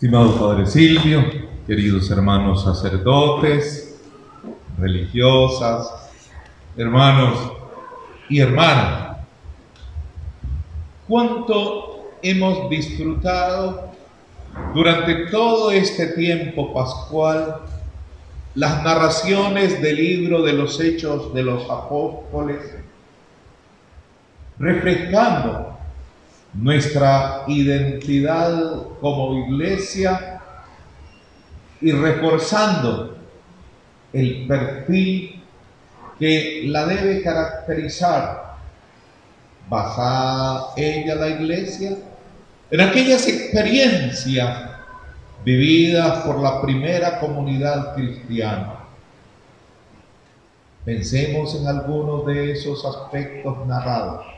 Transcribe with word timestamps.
Estimado 0.00 0.38
Padre 0.38 0.64
Silvio, 0.68 1.24
queridos 1.66 2.08
hermanos 2.12 2.62
sacerdotes, 2.62 4.00
religiosas, 4.78 6.08
hermanos 6.76 7.50
y 8.28 8.38
hermanas, 8.38 9.16
cuánto 11.08 12.12
hemos 12.22 12.70
disfrutado 12.70 13.90
durante 14.72 15.26
todo 15.32 15.72
este 15.72 16.06
tiempo 16.12 16.72
pascual 16.72 17.62
las 18.54 18.84
narraciones 18.84 19.82
del 19.82 19.96
libro 19.96 20.42
de 20.42 20.52
los 20.52 20.78
hechos 20.78 21.34
de 21.34 21.42
los 21.42 21.68
apóstoles, 21.68 22.60
refrescando 24.60 25.77
nuestra 26.60 27.44
identidad 27.46 28.82
como 29.00 29.46
iglesia 29.46 30.40
y 31.80 31.92
reforzando 31.92 33.16
el 34.12 34.46
perfil 34.46 35.42
que 36.18 36.64
la 36.66 36.86
debe 36.86 37.22
caracterizar, 37.22 38.56
basada 39.68 40.72
ella 40.76 41.14
la 41.14 41.28
iglesia 41.28 41.96
en 42.70 42.80
aquellas 42.80 43.26
experiencias 43.28 44.70
vividas 45.44 46.24
por 46.24 46.40
la 46.40 46.60
primera 46.60 47.20
comunidad 47.20 47.94
cristiana. 47.94 48.74
Pensemos 50.84 51.54
en 51.54 51.68
algunos 51.68 52.26
de 52.26 52.52
esos 52.52 52.84
aspectos 52.84 53.66
narrados. 53.66 54.37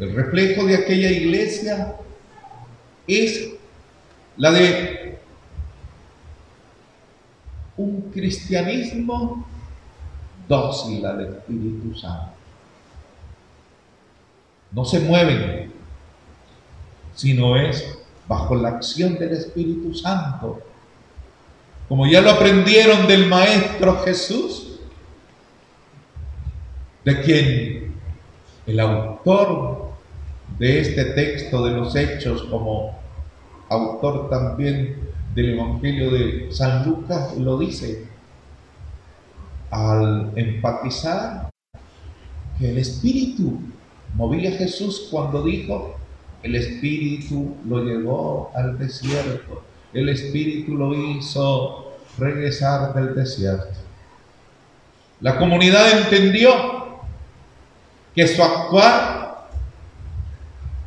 El 0.00 0.14
reflejo 0.14 0.64
de 0.64 0.76
aquella 0.76 1.10
iglesia 1.10 1.94
es 3.06 3.50
la 4.38 4.50
de 4.50 5.18
un 7.76 8.10
cristianismo 8.10 9.46
dócil 10.48 11.04
al 11.04 11.26
Espíritu 11.26 11.94
Santo. 11.98 12.32
No 14.72 14.86
se 14.86 15.00
mueven, 15.00 15.70
sino 17.14 17.56
es 17.56 17.98
bajo 18.26 18.54
la 18.54 18.70
acción 18.70 19.18
del 19.18 19.32
Espíritu 19.32 19.92
Santo. 19.92 20.62
Como 21.90 22.06
ya 22.06 22.22
lo 22.22 22.30
aprendieron 22.30 23.06
del 23.06 23.26
Maestro 23.26 23.98
Jesús, 24.02 24.80
de 27.04 27.20
quien 27.20 27.94
el 28.66 28.80
autor 28.80 29.89
de 30.58 30.80
este 30.80 31.04
texto 31.06 31.64
de 31.64 31.72
los 31.72 31.96
hechos 31.96 32.42
como 32.44 32.98
autor 33.68 34.28
también 34.28 34.96
del 35.34 35.54
Evangelio 35.54 36.10
de 36.10 36.48
San 36.50 36.84
Lucas 36.86 37.36
lo 37.36 37.58
dice 37.58 38.06
al 39.70 40.32
enfatizar 40.34 41.50
que 42.58 42.70
el 42.70 42.78
Espíritu 42.78 43.58
movía 44.14 44.50
a 44.50 44.54
Jesús 44.54 45.08
cuando 45.10 45.44
dijo, 45.44 45.96
el 46.42 46.56
Espíritu 46.56 47.56
lo 47.66 47.84
llevó 47.84 48.50
al 48.54 48.78
desierto, 48.78 49.62
el 49.92 50.08
Espíritu 50.08 50.74
lo 50.74 50.94
hizo 50.94 51.92
regresar 52.18 52.92
del 52.94 53.14
desierto. 53.14 53.78
La 55.20 55.38
comunidad 55.38 56.02
entendió 56.02 56.50
que 58.14 58.26
su 58.26 58.42
actuar 58.42 59.09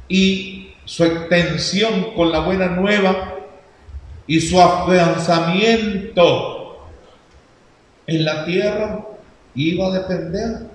y 0.08 0.70
su 0.86 1.04
extensión 1.04 2.14
con 2.16 2.32
la 2.32 2.40
buena 2.40 2.68
nueva 2.68 3.36
y 4.28 4.40
su 4.40 4.60
afianzamiento 4.60 6.88
en 8.08 8.26
la 8.26 8.46
tierra 8.46 9.06
iba 9.56 9.88
a 9.88 9.92
depender 9.92 10.68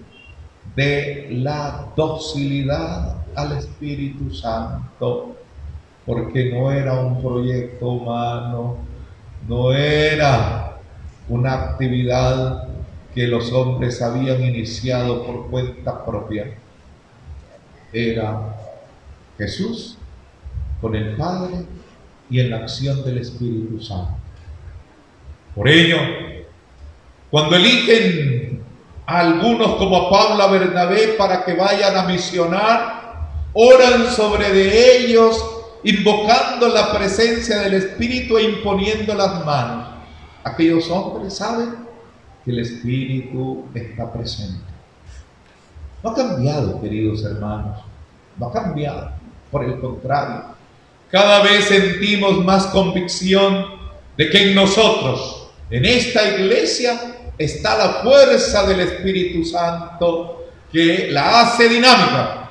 de 0.74 1.28
la 1.30 1.88
docilidad 1.96 3.16
al 3.34 3.58
Espíritu 3.58 4.32
Santo, 4.32 5.36
porque 6.06 6.52
no 6.52 6.70
era 6.70 6.94
un 6.94 7.20
proyecto 7.20 7.88
humano, 7.88 8.78
no 9.46 9.72
era 9.72 10.78
una 11.28 11.54
actividad 11.54 12.68
que 13.14 13.26
los 13.26 13.52
hombres 13.52 14.00
habían 14.02 14.42
iniciado 14.42 15.26
por 15.26 15.50
cuenta 15.50 16.04
propia, 16.04 16.54
era 17.92 18.56
Jesús 19.38 19.96
con 20.80 20.94
el 20.94 21.16
Padre 21.16 21.64
y 22.28 22.40
en 22.40 22.50
la 22.50 22.58
acción 22.58 23.04
del 23.04 23.18
Espíritu 23.18 23.80
Santo. 23.80 24.12
Por 25.54 25.68
ello, 25.68 25.98
cuando 27.30 27.56
eligen 27.56 28.62
a 29.06 29.20
algunos 29.20 29.76
como 29.76 30.10
Pablo 30.10 30.42
a 30.42 30.50
Bernabé 30.50 31.14
para 31.16 31.44
que 31.44 31.54
vayan 31.54 31.96
a 31.96 32.02
misionar, 32.02 32.98
oran 33.54 34.06
sobre 34.06 34.50
de 34.50 34.98
ellos, 34.98 35.42
invocando 35.84 36.68
la 36.68 36.92
presencia 36.92 37.58
del 37.60 37.74
Espíritu 37.74 38.36
e 38.36 38.44
imponiendo 38.44 39.14
las 39.14 39.44
manos. 39.44 39.88
Aquellos 40.44 40.90
hombres 40.90 41.34
saben 41.34 41.70
que 42.44 42.50
el 42.50 42.60
Espíritu 42.60 43.64
está 43.74 44.12
presente. 44.12 44.60
No 46.02 46.10
ha 46.10 46.14
cambiado, 46.14 46.80
queridos 46.80 47.24
hermanos, 47.24 47.80
no 48.36 48.46
ha 48.46 48.52
cambiado. 48.52 49.17
Por 49.50 49.64
el 49.64 49.80
contrario, 49.80 50.44
cada 51.10 51.42
vez 51.42 51.64
sentimos 51.64 52.44
más 52.44 52.66
convicción 52.66 53.66
de 54.16 54.28
que 54.28 54.48
en 54.50 54.54
nosotros, 54.54 55.48
en 55.70 55.84
esta 55.84 56.36
iglesia, 56.36 57.16
está 57.38 57.78
la 57.78 57.88
fuerza 58.02 58.66
del 58.66 58.80
Espíritu 58.80 59.44
Santo 59.44 60.48
que 60.72 61.08
la 61.10 61.40
hace 61.40 61.68
dinámica, 61.68 62.50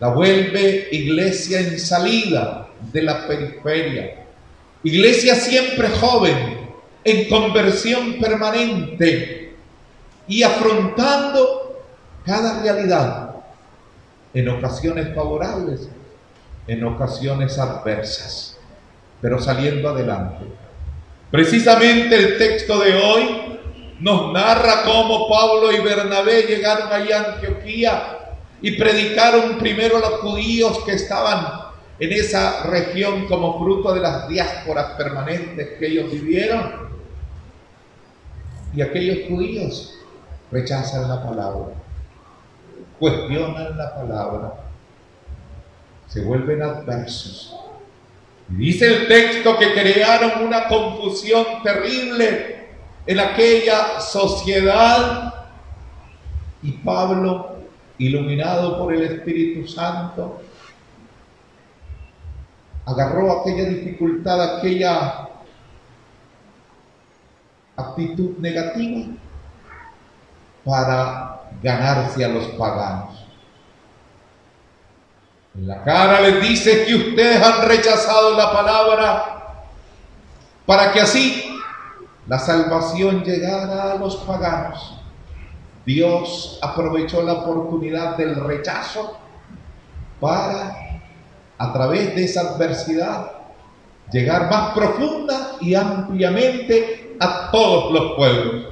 la 0.00 0.08
vuelve 0.08 0.88
iglesia 0.90 1.60
en 1.60 1.78
salida 1.78 2.68
de 2.92 3.02
la 3.02 3.26
periferia, 3.26 4.26
iglesia 4.82 5.34
siempre 5.34 5.88
joven, 5.88 6.58
en 7.04 7.28
conversión 7.28 8.14
permanente 8.14 9.54
y 10.26 10.42
afrontando 10.42 11.84
cada 12.24 12.62
realidad 12.62 13.27
en 14.34 14.48
ocasiones 14.48 15.14
favorables, 15.14 15.88
en 16.66 16.84
ocasiones 16.84 17.58
adversas, 17.58 18.58
pero 19.20 19.40
saliendo 19.40 19.88
adelante. 19.88 20.44
Precisamente 21.30 22.14
el 22.14 22.38
texto 22.38 22.78
de 22.78 22.94
hoy 22.94 23.58
nos 24.00 24.32
narra 24.32 24.82
cómo 24.84 25.28
Pablo 25.28 25.72
y 25.72 25.80
Bernabé 25.80 26.42
llegaron 26.42 26.92
allá 26.92 27.20
a 27.20 27.34
Antioquía 27.34 28.18
y 28.60 28.72
predicaron 28.72 29.58
primero 29.58 29.96
a 29.96 30.00
los 30.00 30.20
judíos 30.20 30.78
que 30.84 30.92
estaban 30.92 31.68
en 31.98 32.12
esa 32.12 32.64
región 32.64 33.26
como 33.26 33.58
fruto 33.58 33.92
de 33.92 34.00
las 34.00 34.28
diásporas 34.28 34.92
permanentes 34.92 35.78
que 35.78 35.86
ellos 35.86 36.10
vivieron. 36.12 36.88
Y 38.74 38.82
aquellos 38.82 39.28
judíos 39.28 39.94
rechazan 40.52 41.08
la 41.08 41.24
palabra 41.24 41.74
cuestionan 42.98 43.76
la 43.76 43.94
palabra, 43.94 44.54
se 46.06 46.22
vuelven 46.22 46.62
adversos. 46.62 47.56
Y 48.50 48.54
dice 48.54 48.86
el 48.86 49.08
texto 49.08 49.58
que 49.58 49.72
crearon 49.74 50.46
una 50.46 50.68
confusión 50.68 51.44
terrible 51.62 52.68
en 53.06 53.20
aquella 53.20 54.00
sociedad 54.00 55.34
y 56.62 56.72
Pablo, 56.72 57.56
iluminado 57.98 58.78
por 58.78 58.92
el 58.92 59.02
Espíritu 59.02 59.68
Santo, 59.68 60.40
agarró 62.84 63.40
aquella 63.40 63.64
dificultad, 63.64 64.58
aquella 64.58 65.28
actitud 67.76 68.38
negativa 68.38 69.06
para 70.64 71.37
ganarse 71.62 72.24
a 72.24 72.28
los 72.28 72.46
paganos. 72.48 73.24
En 75.54 75.66
la 75.66 75.82
cara 75.82 76.20
les 76.20 76.40
dice 76.40 76.84
que 76.84 76.94
ustedes 76.94 77.42
han 77.42 77.66
rechazado 77.66 78.36
la 78.36 78.52
palabra 78.52 79.64
para 80.66 80.92
que 80.92 81.00
así 81.00 81.58
la 82.26 82.38
salvación 82.38 83.24
llegara 83.24 83.92
a 83.92 83.94
los 83.96 84.16
paganos. 84.16 85.00
Dios 85.84 86.58
aprovechó 86.62 87.22
la 87.22 87.32
oportunidad 87.32 88.16
del 88.16 88.36
rechazo 88.36 89.18
para, 90.20 91.00
a 91.56 91.72
través 91.72 92.14
de 92.14 92.24
esa 92.24 92.42
adversidad, 92.42 93.32
llegar 94.12 94.50
más 94.50 94.74
profunda 94.74 95.56
y 95.60 95.74
ampliamente 95.74 97.16
a 97.18 97.50
todos 97.50 97.92
los 97.92 98.12
pueblos. 98.16 98.66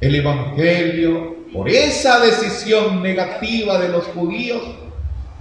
El 0.00 0.14
Evangelio 0.16 1.31
por 1.52 1.68
esa 1.68 2.20
decisión 2.20 3.02
negativa 3.02 3.78
de 3.78 3.88
los 3.88 4.06
judíos, 4.08 4.62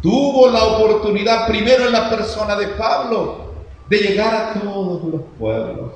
tuvo 0.01 0.49
la 0.49 0.63
oportunidad 0.63 1.47
primero 1.47 1.85
en 1.85 1.93
la 1.93 2.09
persona 2.09 2.55
de 2.55 2.67
Pablo 2.69 3.53
de 3.89 3.97
llegar 3.97 4.35
a 4.35 4.59
todos 4.59 5.03
los 5.03 5.21
pueblos. 5.39 5.93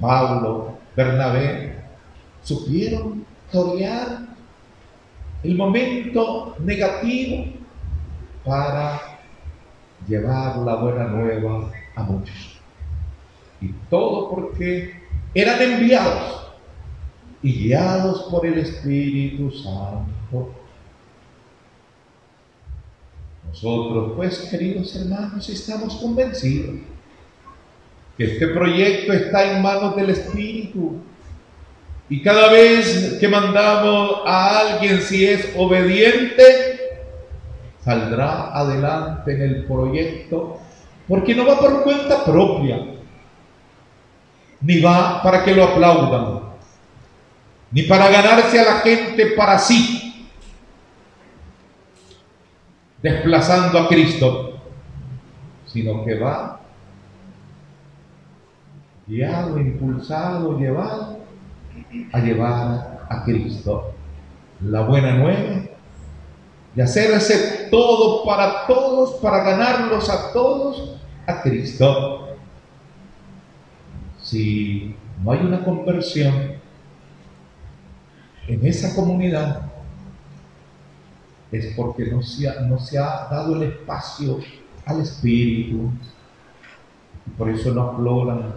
Pablo, 0.00 0.78
Bernabé, 0.96 1.80
supieron 2.42 3.24
torear 3.52 4.22
el 5.44 5.56
momento 5.56 6.56
negativo 6.58 7.44
para 8.44 9.00
llevar 10.08 10.56
la 10.56 10.74
buena 10.76 11.04
nueva 11.04 11.70
a 11.94 12.02
muchos. 12.02 12.60
Y 13.60 13.68
todo 13.88 14.30
porque 14.30 15.00
eran 15.34 15.62
enviados 15.62 16.41
y 17.42 17.52
guiados 17.64 18.22
por 18.30 18.46
el 18.46 18.58
Espíritu 18.58 19.50
Santo. 19.50 20.52
Nosotros, 23.48 24.12
pues, 24.16 24.38
queridos 24.50 24.94
hermanos, 24.96 25.48
estamos 25.48 25.96
convencidos 25.96 26.76
que 28.16 28.24
este 28.24 28.48
proyecto 28.48 29.12
está 29.12 29.52
en 29.52 29.62
manos 29.62 29.96
del 29.96 30.10
Espíritu. 30.10 30.96
Y 32.08 32.22
cada 32.22 32.50
vez 32.50 33.16
que 33.18 33.28
mandamos 33.28 34.20
a 34.26 34.58
alguien, 34.58 35.00
si 35.00 35.26
es 35.26 35.50
obediente, 35.56 36.80
saldrá 37.84 38.52
adelante 38.52 39.32
en 39.32 39.42
el 39.42 39.64
proyecto, 39.64 40.58
porque 41.08 41.34
no 41.34 41.46
va 41.46 41.58
por 41.58 41.82
cuenta 41.82 42.24
propia, 42.24 42.86
ni 44.60 44.80
va 44.80 45.22
para 45.22 45.44
que 45.44 45.54
lo 45.54 45.64
aplaudan, 45.64 46.41
ni 47.72 47.82
para 47.84 48.10
ganarse 48.10 48.60
a 48.60 48.64
la 48.64 48.74
gente 48.80 49.26
para 49.36 49.58
sí, 49.58 50.28
desplazando 53.02 53.78
a 53.78 53.88
Cristo, 53.88 54.60
sino 55.66 56.04
que 56.04 56.18
va 56.18 56.60
guiado, 59.06 59.58
impulsado, 59.58 60.58
llevado 60.58 61.18
a 62.12 62.18
llevar 62.20 63.06
a 63.08 63.24
Cristo. 63.24 63.94
La 64.60 64.82
buena 64.82 65.14
nueva 65.14 65.62
y 66.76 66.80
hacerse 66.80 67.68
todo 67.70 68.24
para 68.24 68.66
todos, 68.66 69.14
para 69.20 69.42
ganarlos 69.42 70.08
a 70.08 70.32
todos 70.32 70.96
a 71.26 71.42
Cristo. 71.42 72.36
Si 74.20 74.94
no 75.22 75.32
hay 75.32 75.40
una 75.40 75.64
conversión 75.64 76.61
en 78.46 78.66
esa 78.66 78.94
comunidad, 78.94 79.62
es 81.50 81.74
porque 81.76 82.06
no 82.06 82.22
se 82.22 82.48
ha, 82.48 82.60
no 82.62 82.78
se 82.78 82.98
ha 82.98 83.28
dado 83.30 83.56
el 83.56 83.64
espacio 83.64 84.38
al 84.86 85.00
Espíritu. 85.02 85.90
Por 87.36 87.50
eso 87.50 87.72
no 87.72 87.90
afloran 87.90 88.54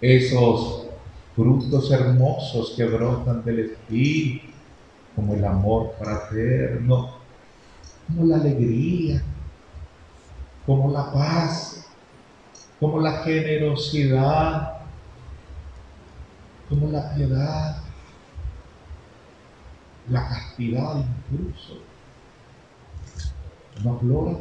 esos 0.00 0.88
frutos 1.34 1.90
hermosos 1.90 2.74
que 2.76 2.84
brotan 2.84 3.44
del 3.44 3.60
Espíritu 3.60 4.46
como 5.14 5.34
el 5.34 5.44
amor 5.44 5.94
fraterno, 5.98 7.16
como 8.06 8.26
la 8.26 8.36
alegría, 8.36 9.22
como 10.66 10.90
la 10.90 11.10
paz, 11.10 11.86
como 12.78 13.00
la 13.00 13.22
generosidad, 13.22 14.80
como 16.68 16.90
la 16.90 17.14
piedad, 17.14 17.85
la 20.08 20.28
castidad 20.28 21.04
incluso. 21.30 21.78
No 23.82 23.96
aflora, 23.96 24.38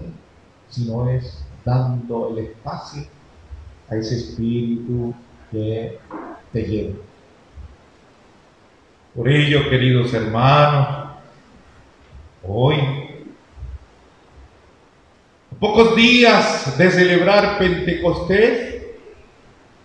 sino 0.69 1.09
es 1.09 1.43
dando 1.63 2.29
el 2.29 2.45
espacio 2.45 3.03
a 3.89 3.95
ese 3.95 4.15
espíritu 4.15 5.13
que 5.51 5.99
te 6.53 6.61
lleva. 6.63 6.95
Por 9.15 9.29
ello, 9.29 9.69
queridos 9.69 10.13
hermanos, 10.13 11.09
hoy, 12.43 12.75
a 15.51 15.55
pocos 15.59 15.95
días 15.95 16.77
de 16.77 16.91
celebrar 16.91 17.57
Pentecostés, 17.57 18.75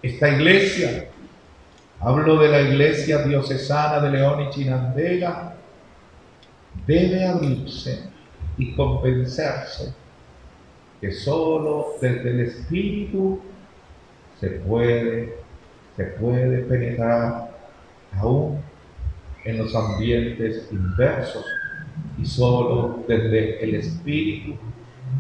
esta 0.02 0.28
iglesia, 0.30 1.08
hablo 2.00 2.38
de 2.38 2.48
la 2.48 2.60
iglesia 2.62 3.18
diocesana 3.18 4.00
de 4.00 4.10
León 4.10 4.42
y 4.42 4.50
Chinandega, 4.50 5.56
debe 6.86 7.26
abrirse 7.26 8.04
y 8.56 8.72
convencerse 8.74 9.94
que 11.00 11.12
solo 11.12 11.94
desde 12.00 12.30
el 12.30 12.40
Espíritu 12.40 13.40
se 14.40 14.48
puede, 14.50 15.36
se 15.96 16.04
puede 16.04 16.58
penetrar 16.64 17.50
aún 18.18 18.60
en 19.44 19.58
los 19.58 19.74
ambientes 19.74 20.68
inversos 20.70 21.44
y 22.18 22.24
solo 22.24 23.04
desde 23.06 23.62
el 23.62 23.74
espíritu 23.74 24.54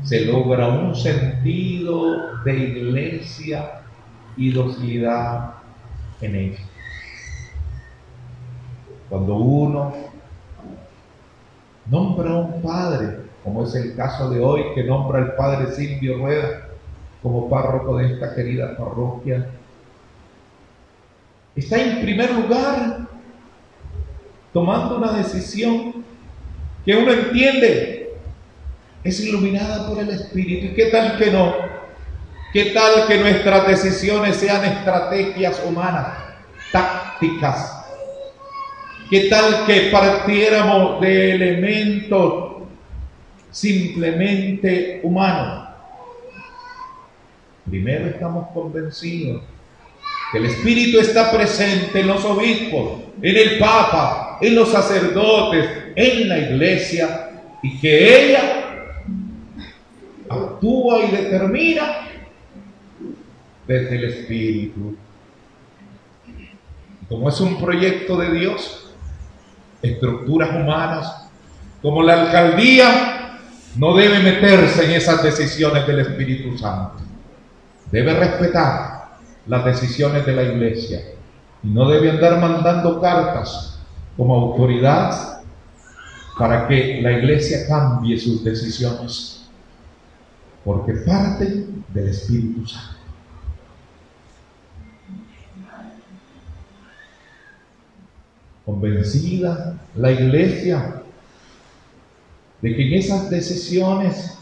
se 0.02 0.24
logra 0.24 0.68
un 0.68 0.94
sentido 0.94 2.42
de 2.44 2.54
iglesia 2.58 3.82
y 4.36 4.50
docilidad 4.52 5.54
en 6.20 6.34
ella. 6.36 6.58
Cuando 9.08 9.36
uno 9.36 9.94
nombra 11.90 12.30
a 12.30 12.36
un 12.36 12.62
padre, 12.62 13.18
como 13.44 13.64
es 13.64 13.74
el 13.74 13.94
caso 13.96 14.30
de 14.30 14.40
hoy 14.40 14.62
que 14.74 14.84
nombra 14.84 15.18
al 15.18 15.34
padre 15.34 15.72
Silvio 15.72 16.18
Rueda 16.18 16.68
como 17.22 17.50
párroco 17.50 17.96
de 17.98 18.14
esta 18.14 18.34
querida 18.34 18.76
parroquia, 18.76 19.46
está 21.54 21.82
en 21.82 22.00
primer 22.00 22.32
lugar 22.32 23.00
tomando 24.52 24.96
una 24.96 25.12
decisión 25.12 26.04
que 26.84 26.96
uno 26.96 27.12
entiende 27.12 28.00
es 29.02 29.20
iluminada 29.20 29.88
por 29.88 29.98
el 29.98 30.10
Espíritu. 30.10 30.66
¿Y 30.66 30.74
qué 30.74 30.86
tal 30.86 31.16
que 31.16 31.30
no? 31.30 31.54
¿Qué 32.52 32.66
tal 32.66 33.06
que 33.06 33.18
nuestras 33.18 33.66
decisiones 33.66 34.36
sean 34.36 34.64
estrategias 34.64 35.62
humanas, 35.64 36.18
tácticas? 36.70 37.79
¿Qué 39.10 39.22
tal 39.22 39.66
que 39.66 39.88
partiéramos 39.90 41.00
de 41.00 41.32
elementos 41.32 42.62
simplemente 43.50 45.00
humanos? 45.02 45.68
Primero 47.68 48.06
estamos 48.06 48.46
convencidos 48.54 49.42
que 50.30 50.38
el 50.38 50.44
Espíritu 50.44 51.00
está 51.00 51.32
presente 51.32 51.98
en 51.98 52.06
los 52.06 52.24
obispos, 52.24 53.00
en 53.20 53.36
el 53.36 53.58
Papa, 53.58 54.38
en 54.40 54.54
los 54.54 54.70
sacerdotes, 54.70 55.68
en 55.96 56.28
la 56.28 56.38
iglesia, 56.38 57.30
y 57.64 57.80
que 57.80 58.30
ella 58.30 58.86
actúa 60.28 61.04
y 61.04 61.10
determina 61.10 62.08
desde 63.66 63.96
el 63.96 64.04
Espíritu. 64.04 64.96
Como 67.08 67.28
es 67.28 67.40
un 67.40 67.60
proyecto 67.60 68.16
de 68.16 68.38
Dios, 68.38 68.89
estructuras 69.82 70.50
humanas, 70.50 71.28
como 71.82 72.02
la 72.02 72.22
alcaldía, 72.22 73.38
no 73.76 73.94
debe 73.94 74.20
meterse 74.20 74.84
en 74.84 74.92
esas 74.92 75.22
decisiones 75.22 75.86
del 75.86 76.00
Espíritu 76.00 76.58
Santo. 76.58 76.98
Debe 77.90 78.14
respetar 78.14 79.10
las 79.46 79.64
decisiones 79.64 80.26
de 80.26 80.32
la 80.32 80.42
iglesia 80.42 81.00
y 81.62 81.68
no 81.68 81.88
debe 81.88 82.10
andar 82.10 82.38
mandando 82.40 83.00
cartas 83.00 83.78
como 84.16 84.34
autoridad 84.34 85.40
para 86.38 86.66
que 86.66 87.00
la 87.02 87.12
iglesia 87.12 87.66
cambie 87.68 88.18
sus 88.18 88.42
decisiones, 88.44 89.46
porque 90.64 90.92
parten 91.06 91.84
del 91.88 92.08
Espíritu 92.08 92.66
Santo. 92.66 92.99
Convencida 98.70 99.80
la 99.96 100.12
iglesia 100.12 101.02
de 102.62 102.76
que 102.76 102.86
en 102.86 102.94
esas 102.94 103.28
decisiones 103.28 104.38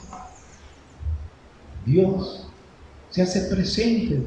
Dios 1.86 2.46
se 3.08 3.22
hace 3.22 3.54
presente 3.54 4.20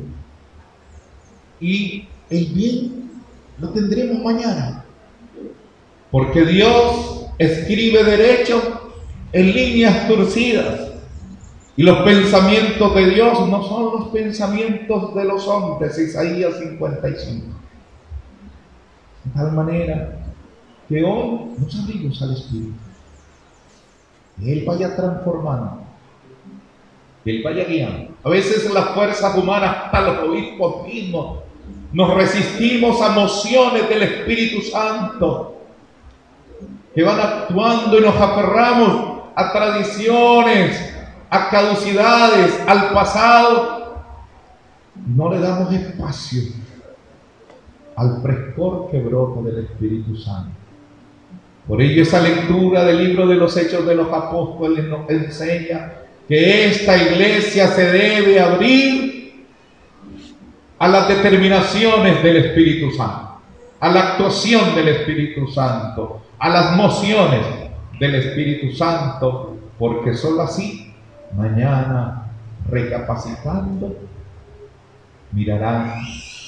y 1.60 2.08
el 2.32 2.46
bien 2.48 3.12
lo 3.60 3.70
tendremos 3.70 4.24
mañana. 4.24 4.86
Porque 6.10 6.46
Dios 6.46 7.28
escribe 7.38 8.04
derecho 8.04 8.94
en 9.32 9.54
líneas 9.54 10.08
torcidas. 10.08 10.94
Y 11.78 11.84
los 11.84 12.00
pensamientos 12.00 12.96
de 12.96 13.10
Dios 13.12 13.48
no 13.48 13.64
son 13.64 14.00
los 14.00 14.08
pensamientos 14.10 15.14
de 15.14 15.26
los 15.26 15.48
hombres, 15.48 15.96
Isaías 16.00 16.58
55. 16.58 17.61
De 19.24 19.32
tal 19.32 19.52
manera 19.52 20.20
que 20.90 21.04
hoy 21.04 21.56
nos 21.58 21.80
abrimos 21.80 22.22
al 22.22 22.34
Espíritu. 22.34 22.74
Él 24.44 24.64
vaya 24.66 24.96
transformando, 24.96 25.84
Él 27.24 27.42
vaya 27.44 27.64
guiando. 27.66 28.14
A 28.24 28.30
veces 28.30 28.74
las 28.74 28.90
fuerzas 28.90 29.36
humanas, 29.38 29.78
hasta 29.86 30.02
los 30.02 30.30
obispos 30.30 30.88
mismos, 30.88 31.40
nos 31.94 32.14
resistimos 32.16 33.02
a 33.02 33.10
mociones 33.10 33.88
del 33.88 34.04
Espíritu 34.04 34.62
Santo 34.62 35.56
que 36.96 37.04
van 37.04 37.20
actuando 37.20 37.98
y 37.98 38.02
nos 38.02 38.16
aferramos 38.16 39.22
a 39.36 39.52
tradiciones, 39.52 40.94
a 41.30 41.50
caducidades, 41.50 42.60
al 42.68 42.90
pasado. 42.90 44.04
No 44.96 45.32
le 45.32 45.40
damos 45.40 45.74
espacio 45.74 46.42
al 47.96 48.22
frescor 48.22 48.90
que 48.90 49.00
brota 49.00 49.42
del 49.42 49.66
Espíritu 49.66 50.16
Santo. 50.16 50.52
Por 51.68 51.82
ello 51.82 52.02
esa 52.02 52.20
lectura 52.20 52.84
del 52.84 53.06
libro 53.06 53.28
de 53.28 53.36
los 53.36 53.56
Hechos 53.56 53.86
de 53.86 53.96
los 53.96 54.12
Apóstoles 54.12 54.86
nos 54.86 55.10
enseña 55.10 55.94
que 56.28 56.68
esta 56.68 56.98
iglesia 56.98 57.68
se 57.68 57.92
debe 57.92 58.40
abrir 58.40 59.46
a 60.80 60.88
las 60.88 61.08
determinaciones 61.08 62.24
del 62.24 62.38
Espíritu 62.38 62.92
Santo, 62.92 63.40
a 63.80 63.90
la 63.92 64.02
actuación 64.12 64.74
del 64.76 64.88
Espíritu 64.88 65.48
Santo, 65.48 66.22
a 66.40 66.50
las 66.50 66.76
mociones 66.76 67.46
del 68.00 68.16
Espíritu 68.16 68.76
Santo, 68.76 69.58
porque 69.78 70.16
sólo 70.16 70.42
así, 70.42 70.92
mañana, 71.36 72.32
recapacitando, 72.68 73.96
mirarán 75.32 76.02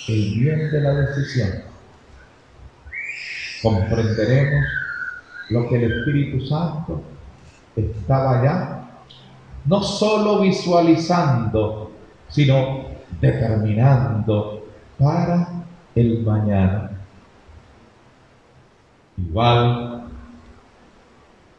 el 0.08 0.40
bien 0.40 0.72
de 0.72 0.82
la 0.82 0.94
decisión. 0.94 1.50
Comprenderemos 3.62 4.66
lo 5.50 5.68
que 5.70 5.76
el 5.76 5.92
Espíritu 5.92 6.46
Santo 6.46 7.02
estaba 7.76 8.44
ya 8.44 8.84
no 9.66 9.82
solo 9.82 10.42
visualizando, 10.42 11.92
sino 12.30 12.86
determinando 13.22 14.66
para 15.00 15.48
el 15.96 16.24
mañana. 16.24 16.92
Igual, 19.18 20.06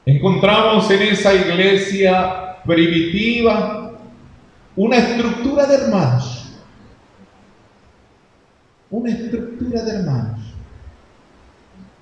encontramos 0.04 0.90
en 0.90 1.02
esa 1.02 1.34
iglesia 1.34 2.56
primitiva 2.64 3.92
una 4.76 4.96
estructura 4.96 5.66
de 5.66 5.74
hermanos, 5.76 6.33
una 8.94 9.10
estructura 9.10 9.82
de 9.82 9.96
hermanos, 9.96 10.40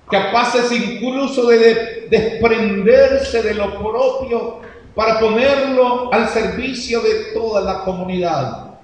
capaces 0.09 0.71
incluso 0.71 1.47
de 1.47 2.07
desprenderse 2.09 3.41
de 3.41 3.55
lo 3.55 3.79
propio 3.79 4.59
para 4.93 5.19
ponerlo 5.19 6.13
al 6.13 6.29
servicio 6.29 7.01
de 7.01 7.33
toda 7.33 7.61
la 7.61 7.83
comunidad. 7.83 8.75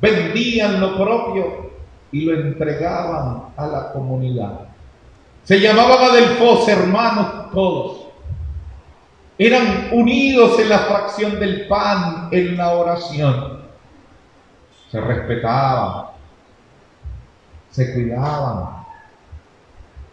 Vendían 0.00 0.80
lo 0.80 0.96
propio 0.96 1.72
y 2.12 2.20
lo 2.20 2.34
entregaban 2.34 3.46
a 3.56 3.66
la 3.66 3.92
comunidad. 3.92 4.60
Se 5.42 5.58
llamaban 5.58 6.10
Adelfos 6.10 6.68
hermanos 6.68 7.50
todos. 7.52 8.06
Eran 9.36 9.88
unidos 9.92 10.60
en 10.60 10.68
la 10.68 10.78
fracción 10.78 11.40
del 11.40 11.66
pan, 11.66 12.28
en 12.30 12.56
la 12.56 12.74
oración. 12.74 13.62
Se 14.92 15.00
respetaban, 15.00 16.17
se 17.70 17.92
cuidaban, 17.92 18.84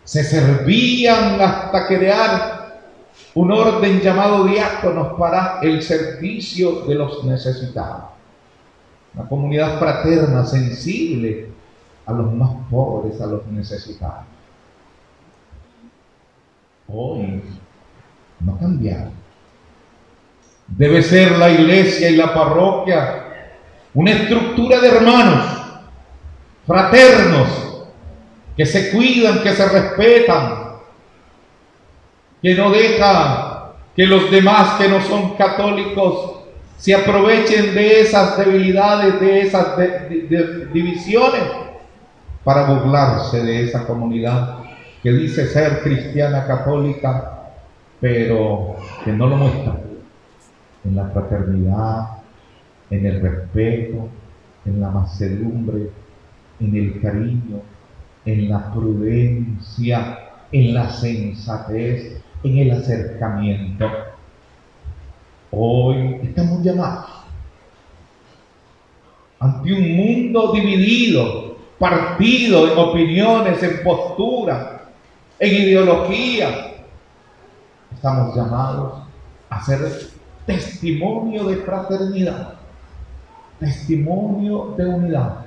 se 0.03 0.23
servían 0.23 1.41
hasta 1.41 1.87
crear 1.87 2.81
un 3.33 3.51
orden 3.51 3.99
llamado 4.01 4.45
diáconos 4.45 5.17
para 5.19 5.59
el 5.61 5.81
servicio 5.81 6.81
de 6.81 6.95
los 6.95 7.23
necesitados. 7.23 8.05
Una 9.13 9.27
comunidad 9.27 9.79
fraterna, 9.79 10.45
sensible 10.45 11.49
a 12.05 12.13
los 12.13 12.33
más 12.33 12.51
pobres, 12.69 13.19
a 13.21 13.25
los 13.25 13.45
necesitados. 13.47 14.25
Hoy 16.87 17.41
no 18.41 18.59
ha. 18.61 19.09
Debe 20.67 21.01
ser 21.01 21.37
la 21.37 21.49
iglesia 21.49 22.09
y 22.09 22.15
la 22.15 22.33
parroquia 22.33 23.25
una 23.95 24.11
estructura 24.11 24.81
de 24.81 24.89
hermanos 24.89 25.64
fraternos 26.65 27.47
que 28.55 28.65
se 28.65 28.91
cuidan, 28.91 29.41
que 29.43 29.51
se 29.53 29.67
respetan, 29.67 30.65
que 32.41 32.55
no 32.55 32.69
deja 32.69 33.73
que 33.95 34.05
los 34.05 34.29
demás 34.29 34.77
que 34.77 34.89
no 34.89 35.01
son 35.01 35.35
católicos 35.35 36.35
se 36.77 36.93
aprovechen 36.93 37.73
de 37.73 38.01
esas 38.01 38.37
debilidades, 38.37 39.19
de 39.19 39.41
esas 39.41 39.77
divisiones, 40.73 41.43
para 42.43 42.65
burlarse 42.65 43.41
de 43.43 43.63
esa 43.63 43.87
comunidad 43.87 44.59
que 45.01 45.11
dice 45.11 45.47
ser 45.47 45.81
cristiana 45.81 46.45
católica, 46.45 47.51
pero 47.99 48.75
que 49.03 49.11
no 49.11 49.27
lo 49.27 49.37
muestra. 49.37 49.79
En 50.83 50.95
la 50.95 51.05
fraternidad, 51.05 52.09
en 52.91 53.05
el 53.05 53.21
respeto, 53.21 54.09
en 54.65 54.81
la 54.81 54.89
mansedumbre, 54.89 55.89
en 56.59 56.75
el 56.75 57.01
cariño, 57.01 57.61
en 58.25 58.49
la 58.49 58.73
prudencia, 58.73 60.19
en 60.51 60.73
la 60.73 60.89
sensatez, 60.89 62.21
en 62.43 62.57
el 62.57 62.71
acercamiento. 62.71 63.89
Hoy 65.51 66.19
estamos 66.23 66.63
llamados 66.63 67.15
ante 69.39 69.73
un 69.73 69.95
mundo 69.95 70.53
dividido, 70.53 71.57
partido 71.77 72.71
en 72.71 72.77
opiniones, 72.77 73.61
en 73.61 73.83
postura, 73.83 74.85
en 75.39 75.53
ideología. 75.53 76.73
Estamos 77.93 78.35
llamados 78.35 79.03
a 79.49 79.63
ser 79.63 79.79
testimonio 80.45 81.45
de 81.45 81.57
fraternidad, 81.57 82.53
testimonio 83.59 84.73
de 84.77 84.85
unidad, 84.85 85.44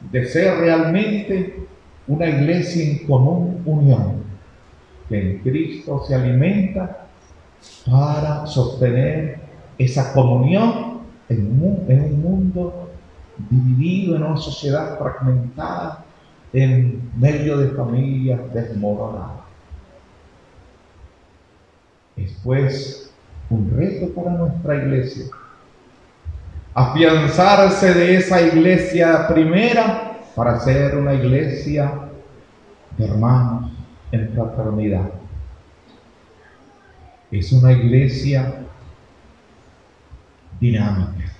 de 0.00 0.24
ser 0.26 0.58
realmente 0.58 1.66
una 2.06 2.26
iglesia 2.26 2.84
en 2.84 3.06
común 3.06 3.62
unión 3.64 4.22
que 5.08 5.32
en 5.32 5.38
Cristo 5.38 6.04
se 6.06 6.14
alimenta 6.14 7.06
para 7.86 8.46
sostener 8.46 9.40
esa 9.78 10.12
comunión 10.12 11.00
en 11.28 11.62
un, 11.62 12.22
mundo 12.22 12.90
dividido, 13.50 14.16
en 14.16 14.22
una 14.22 14.36
sociedad 14.36 14.98
fragmentada, 14.98 16.04
en 16.52 17.10
medio 17.18 17.58
de 17.58 17.68
familias 17.70 18.40
desmoronadas. 18.52 19.44
Es 22.16 22.36
pues 22.42 23.12
un 23.50 23.70
reto 23.76 24.12
para 24.14 24.32
nuestra 24.32 24.76
iglesia 24.76 25.26
afianzarse 26.78 27.92
de 27.92 28.16
esa 28.16 28.40
iglesia 28.40 29.26
primera 29.26 30.20
para 30.36 30.60
ser 30.60 30.96
una 30.96 31.12
iglesia 31.12 31.92
de 32.96 33.04
hermanos, 33.04 33.72
en 34.12 34.32
fraternidad. 34.32 35.10
Es 37.32 37.50
una 37.52 37.72
iglesia 37.72 38.60
dinámica, 40.60 41.32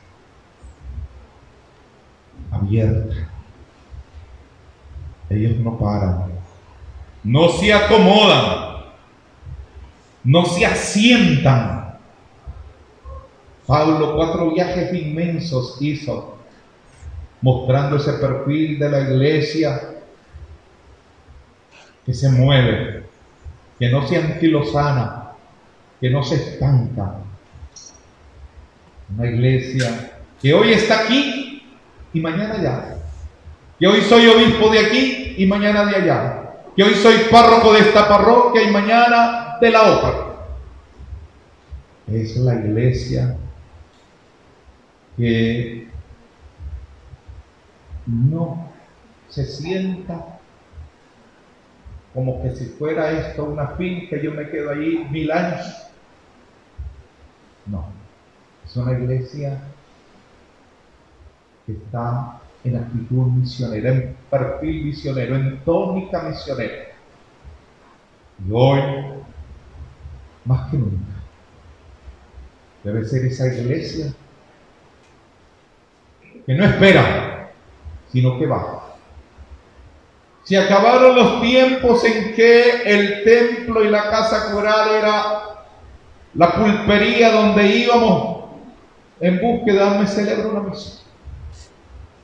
abierta. 2.51 3.15
Ellos 5.31 5.57
no 5.61 5.79
paran, 5.79 6.33
no 7.23 7.49
se 7.51 7.73
acomodan, 7.73 8.83
no 10.25 10.45
se 10.47 10.67
asientan. 10.67 11.78
Pablo 13.69 14.17
cuatro 14.17 14.51
viajes 14.51 14.95
inmensos 14.95 15.77
hizo 15.83 16.39
mostrando 17.43 17.97
ese 17.97 18.15
perfil 18.15 18.79
de 18.79 18.89
la 18.89 19.01
iglesia 19.01 19.91
que 22.07 22.15
se 22.15 22.31
mueve, 22.31 23.05
que 23.79 23.91
no 23.91 24.09
se 24.09 24.17
anquilosana, 24.17 25.33
que 26.01 26.09
no 26.09 26.25
se 26.25 26.37
estanca. 26.37 27.17
Una 29.15 29.27
iglesia 29.27 30.13
que 30.41 30.55
hoy 30.55 30.73
está 30.73 31.01
aquí 31.01 31.63
y 32.15 32.21
mañana 32.21 32.55
allá. 32.55 32.97
Que 33.79 33.87
hoy 33.87 34.01
soy 34.01 34.29
obispo 34.29 34.71
de 34.71 34.79
aquí 34.79 35.35
y 35.37 35.45
mañana 35.45 35.85
de 35.85 35.95
allá. 35.95 36.55
Que 36.75 36.85
hoy 36.85 36.95
soy 36.95 37.17
párroco 37.31 37.75
de 37.75 37.81
esta 37.81 38.09
parroquia 38.09 38.63
y 38.63 38.71
mañana 38.71 39.59
de 39.61 39.71
la 39.71 39.83
otra. 39.83 40.15
Es 42.11 42.35
la 42.39 42.55
iglesia 42.55 43.37
que 45.19 45.89
no 48.07 48.71
se 49.29 49.45
sienta 49.45 50.39
como 52.15 52.43
que 52.43 52.55
si 52.55 52.67
fuera 52.67 53.11
esto 53.11 53.45
una 53.45 53.69
finca, 53.77 54.17
yo 54.17 54.33
me 54.33 54.49
quedo 54.49 54.71
ahí 54.71 55.07
mil 55.11 55.31
años. 55.31 55.67
No, 57.67 57.87
es 58.65 58.77
una 58.77 58.93
iglesia 58.93 59.61
que 61.67 61.73
está 61.73 62.41
en 62.65 62.77
actitud 62.77 63.27
misionera, 63.27 63.93
en 63.93 64.17
perfil 64.31 64.85
misionero, 64.85 65.37
en 65.37 65.59
tónica 65.65 66.23
misionera. 66.23 66.87
Y 68.47 68.51
hoy, 68.53 68.81
más 70.45 70.71
que 70.71 70.79
nunca, 70.79 71.13
debe 72.85 73.05
ser 73.05 73.27
esa 73.27 73.49
iglesia 73.49 74.15
que 76.49 76.55
no 76.55 76.65
espera, 76.65 77.51
sino 78.11 78.39
que 78.39 78.47
va. 78.47 78.95
Se 80.45 80.57
acabaron 80.57 81.15
los 81.15 81.43
tiempos 81.43 82.03
en 82.07 82.33
que 82.33 82.85
el 82.87 83.23
templo 83.23 83.85
y 83.85 83.91
la 83.91 84.09
casa 84.09 84.51
coral 84.51 84.95
era 84.95 85.43
la 86.33 86.53
pulpería 86.55 87.33
donde 87.33 87.67
íbamos 87.67 88.47
en 89.21 89.39
búsqueda, 89.39 89.99
me 89.99 90.07
celebro 90.07 90.53
una 90.53 90.71
misa, 90.71 91.03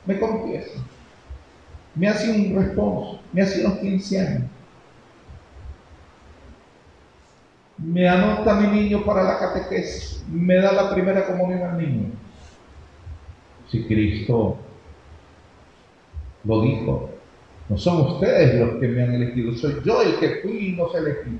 me 0.07 0.19
confieso, 0.19 0.83
me 1.93 2.07
hace 2.07 2.31
un 2.31 2.55
responso, 2.55 3.21
me 3.31 3.43
hace 3.43 3.63
unos 3.63 3.77
15 3.77 4.19
años, 4.21 4.43
me 7.77 8.09
anota 8.09 8.55
mi 8.55 8.75
niño 8.75 9.05
para 9.05 9.21
la 9.21 9.37
catequesis, 9.37 10.23
me 10.27 10.55
da 10.55 10.71
la 10.71 10.89
primera 10.89 11.27
comunión 11.27 11.61
al 11.61 11.77
niño. 11.77 12.24
Si 13.69 13.83
Cristo 13.83 14.57
lo 16.43 16.61
dijo, 16.61 17.09
no 17.67 17.77
son 17.77 18.01
ustedes 18.13 18.59
los 18.59 18.79
que 18.79 18.87
me 18.87 19.03
han 19.03 19.13
elegido, 19.15 19.55
soy 19.55 19.81
yo 19.83 20.01
el 20.01 20.17
que 20.19 20.41
fui 20.41 20.69
y 20.69 20.71
no 20.73 20.89
se 20.89 20.99
elegí. 20.99 21.39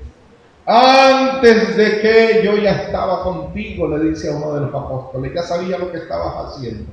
Antes 0.66 1.76
de 1.76 2.00
que 2.00 2.40
yo 2.44 2.56
ya 2.56 2.72
estaba 2.72 3.22
contigo, 3.22 3.86
le 3.86 4.10
dice 4.10 4.32
a 4.32 4.36
uno 4.36 4.54
de 4.54 4.60
los 4.62 4.74
apóstoles, 4.74 5.32
ya 5.32 5.42
sabía 5.42 5.78
lo 5.78 5.92
que 5.92 5.98
estabas 5.98 6.56
haciendo. 6.56 6.90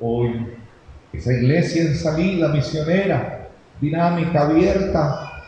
Hoy, 0.00 0.48
esa 1.12 1.32
iglesia 1.32 1.82
en 1.82 1.94
salida, 1.94 2.48
misionera, 2.48 3.48
dinámica, 3.80 4.48
abierta, 4.48 5.44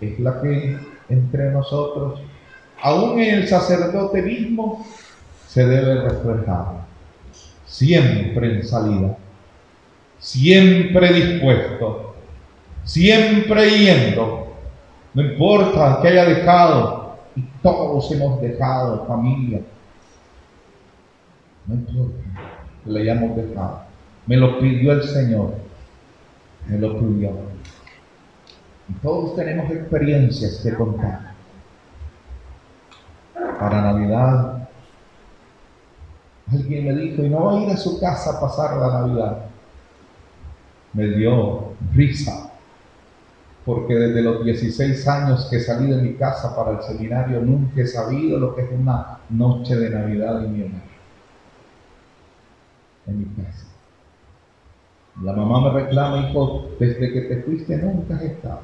es 0.00 0.18
la 0.20 0.40
que 0.40 0.78
entre 1.10 1.50
nosotros, 1.50 2.22
aún 2.80 3.20
en 3.20 3.34
el 3.34 3.48
sacerdote 3.48 4.22
mismo, 4.22 4.86
se 5.48 5.66
debe 5.66 6.08
reflejar. 6.08 6.89
Siempre 7.70 8.54
en 8.54 8.66
salida 8.66 9.16
siempre 10.20 11.12
dispuesto, 11.12 12.14
siempre 12.84 13.70
yendo, 13.70 14.54
no 15.14 15.22
importa 15.22 15.98
que 16.00 16.08
haya 16.08 16.26
dejado, 16.26 17.16
y 17.34 17.42
todos 17.62 18.10
hemos 18.12 18.40
dejado 18.40 19.06
familia, 19.06 19.60
no 21.66 21.74
importa 21.74 22.18
que 22.84 22.90
le 22.90 23.00
hayamos 23.00 23.36
dejado, 23.36 23.80
me 24.26 24.36
lo 24.36 24.58
pidió 24.60 24.92
el 24.92 25.02
Señor, 25.02 25.54
me 26.68 26.78
lo 26.78 26.98
pidió. 26.98 27.30
Y 28.88 28.92
todos 28.94 29.36
tenemos 29.36 29.70
experiencias 29.70 30.60
que 30.62 30.74
contar. 30.74 31.30
Para 33.58 33.82
Navidad, 33.82 34.59
alguien 36.52 36.86
me 36.86 36.94
dijo, 36.94 37.22
y 37.22 37.28
no 37.28 37.44
va 37.44 37.58
a 37.58 37.62
ir 37.62 37.70
a 37.70 37.76
su 37.76 38.00
casa 38.00 38.36
a 38.36 38.40
pasar 38.40 38.76
la 38.76 39.00
Navidad 39.00 39.50
me 40.92 41.06
dio 41.08 41.72
risa, 41.94 42.50
porque 43.64 43.94
desde 43.94 44.22
los 44.22 44.44
16 44.44 45.06
años 45.08 45.46
que 45.50 45.60
salí 45.60 45.90
de 45.90 46.02
mi 46.02 46.14
casa 46.14 46.54
para 46.56 46.72
el 46.72 46.82
seminario 46.82 47.40
nunca 47.40 47.82
he 47.82 47.86
sabido 47.86 48.38
lo 48.38 48.54
que 48.54 48.62
es 48.62 48.68
una 48.72 49.18
noche 49.28 49.76
de 49.76 49.90
Navidad 49.90 50.44
en 50.44 50.52
mi 50.52 50.60
hogar, 50.62 50.82
en 53.06 53.18
mi 53.18 53.24
casa. 53.26 53.66
La 55.22 55.32
mamá 55.32 55.70
me 55.70 55.82
reclama, 55.82 56.30
hijo, 56.30 56.70
desde 56.78 57.12
que 57.12 57.20
te 57.22 57.42
fuiste 57.42 57.76
nunca 57.76 58.16
has 58.16 58.22
estado. 58.22 58.60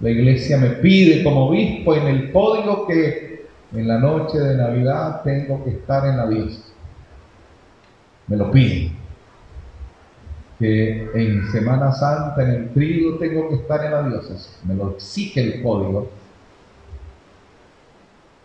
La 0.00 0.10
iglesia 0.10 0.58
me 0.58 0.70
pide 0.70 1.22
como 1.22 1.48
obispo 1.48 1.94
en 1.94 2.06
el 2.08 2.32
código 2.32 2.86
que 2.86 3.46
en 3.72 3.88
la 3.88 3.98
noche 3.98 4.38
de 4.38 4.56
Navidad 4.56 5.22
tengo 5.22 5.62
que 5.64 5.70
estar 5.70 6.04
en 6.06 6.16
la 6.16 6.26
vista. 6.26 6.71
Me 8.28 8.36
lo 8.36 8.50
pide 8.50 8.92
que 10.62 11.10
en 11.14 11.50
Semana 11.50 11.90
Santa, 11.92 12.40
en 12.42 12.50
el 12.50 12.72
trigo, 12.72 13.18
tengo 13.18 13.48
que 13.48 13.56
estar 13.56 13.84
en 13.84 13.90
la 13.90 14.08
diócesis. 14.08 14.60
Me 14.64 14.76
lo 14.76 14.90
exige 14.90 15.40
el 15.40 15.62
código. 15.62 16.08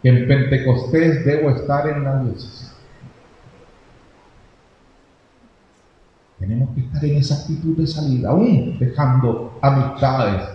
Que 0.02 0.10
en 0.10 0.28
Pentecostés 0.28 1.24
debo 1.24 1.52
estar 1.52 1.88
en 1.88 2.04
la 2.04 2.24
diócesis. 2.24 2.74
Tenemos 6.40 6.74
que 6.74 6.82
estar 6.82 7.06
en 7.06 7.18
esa 7.18 7.36
actitud 7.36 7.78
de 7.78 7.86
salida, 7.86 8.30
aún 8.30 8.80
dejando 8.80 9.60
amistades 9.62 10.50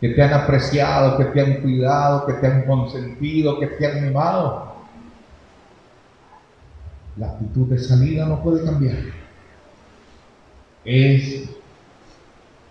que 0.00 0.08
te 0.08 0.22
han 0.22 0.32
apreciado, 0.32 1.18
que 1.18 1.24
te 1.26 1.40
han 1.40 1.60
cuidado, 1.60 2.24
que 2.26 2.32
te 2.34 2.46
han 2.46 2.64
consentido, 2.64 3.60
que 3.60 3.66
te 3.66 3.86
han 3.86 4.06
mimado. 4.06 4.74
La 7.20 7.28
actitud 7.28 7.68
de 7.68 7.78
salida 7.78 8.26
no 8.26 8.42
puede 8.42 8.64
cambiar 8.64 9.20
es 10.84 11.48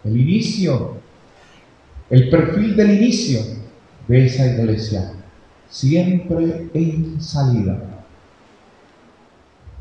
el 0.04 0.18
inicio, 0.18 0.98
el 2.10 2.30
perfil 2.30 2.76
del 2.76 3.02
inicio 3.02 3.42
de 4.08 4.26
esa 4.26 4.48
iglesia, 4.48 5.14
siempre 5.70 6.70
en 6.74 7.22
salida. 7.22 7.80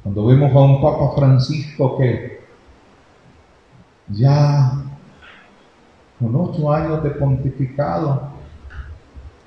Cuando 0.02 0.26
vemos 0.26 0.52
a 0.54 0.60
un 0.60 0.80
Papa 0.82 1.14
Francisco 1.16 1.96
que 1.98 2.40
ya 4.10 4.84
con 6.18 6.34
ocho 6.34 6.72
años 6.72 7.02
de 7.02 7.10
pontificado 7.10 8.30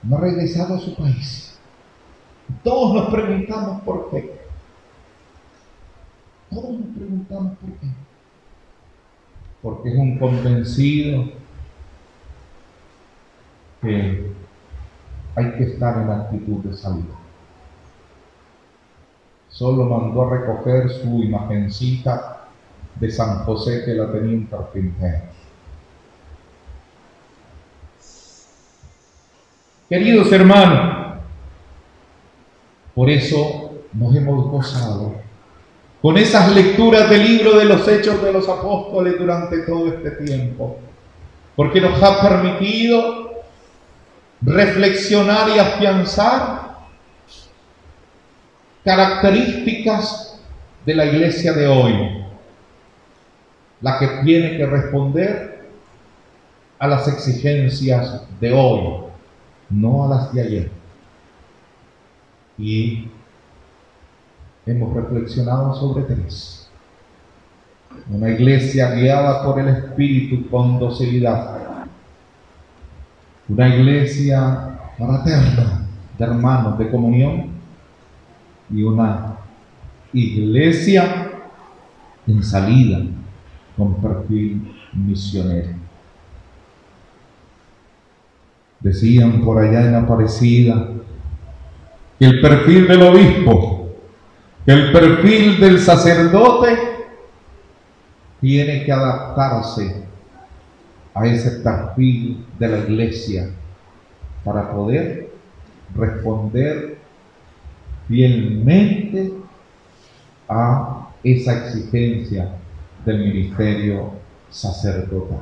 no 0.03 0.17
ha 0.17 0.21
regresado 0.21 0.75
a 0.75 0.79
su 0.79 0.95
país. 0.95 1.59
Todos 2.63 2.95
nos 2.95 3.13
preguntamos 3.13 3.81
por 3.83 4.09
qué. 4.09 4.40
Todos 6.51 6.79
nos 6.79 6.95
preguntamos 6.95 7.57
por 7.57 7.69
qué 7.79 7.87
porque 9.61 9.89
es 9.89 9.95
un 9.95 10.17
convencido 10.17 11.25
que 13.81 14.31
hay 15.35 15.51
que 15.53 15.63
estar 15.63 16.01
en 16.01 16.09
actitud 16.09 16.63
de 16.63 16.75
salida. 16.75 17.15
Solo 19.49 19.85
mandó 19.85 20.23
a 20.23 20.37
recoger 20.37 20.89
su 20.89 21.21
imagencita 21.23 22.47
de 22.95 23.11
San 23.11 23.43
José 23.45 23.83
que 23.85 23.93
la 23.93 24.11
tenía 24.11 24.33
en 24.33 24.45
carpintero. 24.45 25.21
Queridos 29.89 30.31
hermanos, 30.31 31.19
por 32.95 33.09
eso 33.09 33.83
nos 33.93 34.15
hemos 34.15 34.49
gozado 34.49 35.15
con 36.01 36.17
esas 36.17 36.53
lecturas 36.53 37.09
del 37.09 37.23
libro 37.23 37.59
de 37.59 37.65
los 37.65 37.87
hechos 37.87 38.21
de 38.23 38.33
los 38.33 38.49
apóstoles 38.49 39.19
durante 39.19 39.59
todo 39.59 39.87
este 39.87 40.11
tiempo, 40.25 40.79
porque 41.55 41.79
nos 41.79 42.01
ha 42.01 42.21
permitido 42.27 43.43
reflexionar 44.41 45.49
y 45.49 45.59
afianzar 45.59 46.71
características 48.83 50.41
de 50.85 50.95
la 50.95 51.05
iglesia 51.05 51.53
de 51.53 51.67
hoy, 51.67 52.25
la 53.81 53.99
que 53.99 54.07
tiene 54.23 54.57
que 54.57 54.65
responder 54.65 55.69
a 56.79 56.87
las 56.87 57.07
exigencias 57.07 58.23
de 58.39 58.51
hoy, 58.51 59.03
no 59.69 60.05
a 60.05 60.07
las 60.07 60.33
de 60.33 60.41
ayer. 60.41 60.71
Y 62.57 63.07
hemos 64.65 64.93
reflexionado 64.93 65.73
sobre 65.73 66.03
tres. 66.03 66.69
Una 68.09 68.29
iglesia 68.29 68.91
guiada 68.91 69.43
por 69.43 69.59
el 69.59 69.69
Espíritu 69.69 70.49
con 70.49 70.79
docilidad. 70.79 71.59
Una 73.49 73.75
iglesia 73.75 74.79
fraterna 74.97 75.87
de 76.17 76.25
hermanos 76.25 76.77
de 76.77 76.89
comunión. 76.89 77.51
Y 78.69 78.83
una 78.83 79.35
iglesia 80.13 81.29
en 82.27 82.43
salida 82.43 82.99
con 83.75 83.95
perfil 83.95 84.73
misionero. 84.93 85.69
Decían 88.79 89.41
por 89.41 89.59
allá 89.59 89.87
en 89.87 89.95
Aparecida 89.95 90.89
que 92.17 92.25
el 92.25 92.41
perfil 92.41 92.87
del 92.87 93.01
obispo 93.01 93.80
el 94.65 94.91
perfil 94.91 95.59
del 95.59 95.79
sacerdote 95.79 96.77
tiene 98.39 98.83
que 98.85 98.91
adaptarse 98.91 100.03
a 101.13 101.25
ese 101.25 101.59
perfil 101.61 102.45
de 102.59 102.67
la 102.67 102.77
iglesia 102.79 103.49
para 104.43 104.71
poder 104.71 105.29
responder 105.95 106.97
fielmente 108.07 109.33
a 110.47 111.07
esa 111.23 111.67
exigencia 111.67 112.49
del 113.05 113.19
ministerio 113.19 114.13
sacerdotal. 114.49 115.41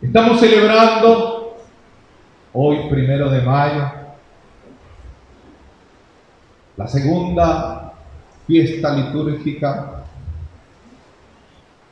Estamos 0.00 0.40
celebrando 0.40 1.56
hoy, 2.52 2.88
primero 2.90 3.30
de 3.30 3.40
mayo, 3.40 4.03
la 6.76 6.88
segunda 6.88 7.92
fiesta 8.46 8.94
litúrgica 8.96 10.04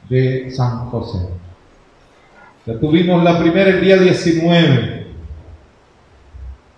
de 0.09 0.51
San 0.51 0.91
José. 0.91 1.29
Ya 2.67 2.79
tuvimos 2.79 3.23
la 3.23 3.39
primera 3.39 3.71
el 3.71 3.81
día 3.81 3.97
19, 3.97 5.07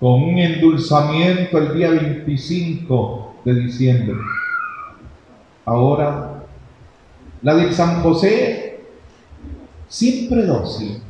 con 0.00 0.22
un 0.22 0.38
endulzamiento 0.38 1.58
el 1.58 1.74
día 1.74 1.90
25 1.90 3.36
de 3.44 3.54
diciembre. 3.54 4.16
Ahora, 5.64 6.44
la 7.42 7.54
de 7.54 7.72
San 7.72 8.02
José, 8.02 8.80
siempre 9.88 10.44
dócil. 10.44 11.02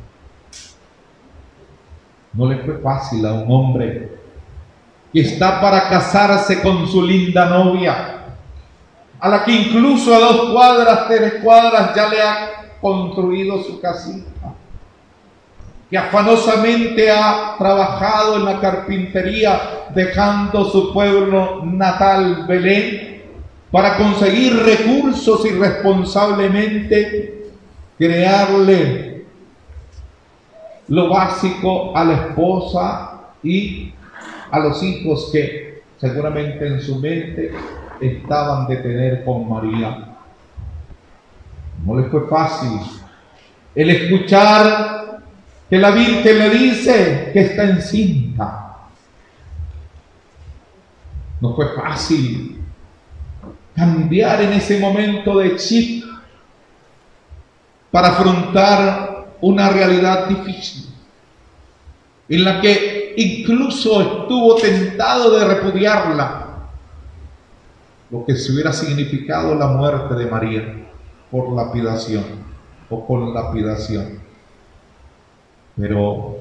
No 2.33 2.49
le 2.49 2.57
fue 2.59 2.77
fácil 2.79 3.25
a 3.25 3.33
un 3.33 3.51
hombre 3.51 4.15
que 5.15 5.21
está 5.21 5.61
para 5.61 5.87
casarse 5.87 6.61
con 6.61 6.85
su 6.89 7.01
linda 7.01 7.45
novia, 7.45 8.17
a 9.17 9.29
la 9.29 9.45
que 9.45 9.53
incluso 9.53 10.13
a 10.13 10.19
dos 10.19 10.51
cuadras, 10.51 11.07
tres 11.07 11.35
cuadras 11.41 11.95
ya 11.95 12.09
le 12.09 12.21
ha 12.21 12.77
construido 12.81 13.63
su 13.63 13.79
casita, 13.79 14.53
que 15.89 15.97
afanosamente 15.97 17.09
ha 17.09 17.55
trabajado 17.57 18.35
en 18.35 18.43
la 18.43 18.59
carpintería 18.59 19.85
dejando 19.95 20.65
su 20.65 20.91
pueblo 20.91 21.63
natal 21.63 22.43
Belén 22.45 23.23
para 23.71 23.95
conseguir 23.95 24.63
recursos 24.63 25.45
y 25.45 25.51
responsablemente 25.51 27.51
crearle 27.97 29.23
lo 30.89 31.07
básico 31.07 31.95
a 31.95 32.03
la 32.03 32.13
esposa 32.15 33.11
y 33.41 33.94
a 34.55 34.59
los 34.59 34.81
hijos 34.83 35.29
que 35.31 35.83
seguramente 35.97 36.65
en 36.65 36.81
su 36.81 36.99
mente 36.99 37.51
estaban 37.99 38.67
de 38.67 38.77
tener 38.77 39.25
con 39.25 39.49
María. 39.49 40.15
No 41.85 41.99
les 41.99 42.09
fue 42.09 42.27
fácil 42.27 42.79
el 43.73 43.89
escuchar 43.89 45.19
que 45.69 45.77
la 45.77 45.91
Virgen 45.91 46.39
le 46.39 46.49
dice 46.49 47.29
que 47.33 47.41
está 47.41 47.63
encinta. 47.63 48.77
No 51.41 51.53
fue 51.53 51.73
fácil 51.75 52.61
cambiar 53.75 54.41
en 54.41 54.53
ese 54.53 54.79
momento 54.79 55.37
de 55.39 55.57
chip 55.57 56.05
para 57.91 58.09
afrontar 58.09 59.25
una 59.41 59.69
realidad 59.69 60.27
difícil 60.27 60.85
en 62.29 62.43
la 62.43 62.61
que 62.61 62.94
incluso 63.17 64.01
estuvo 64.01 64.55
tentado 64.55 65.37
de 65.37 65.45
repudiarla, 65.45 66.45
lo 68.11 68.25
que 68.25 68.35
se 68.35 68.51
hubiera 68.51 68.71
significado 68.71 69.55
la 69.55 69.67
muerte 69.67 70.13
de 70.15 70.25
María 70.25 70.75
por 71.31 71.51
lapidación 71.53 72.23
o 72.89 73.05
con 73.05 73.33
lapidación. 73.33 74.19
Pero 75.75 76.37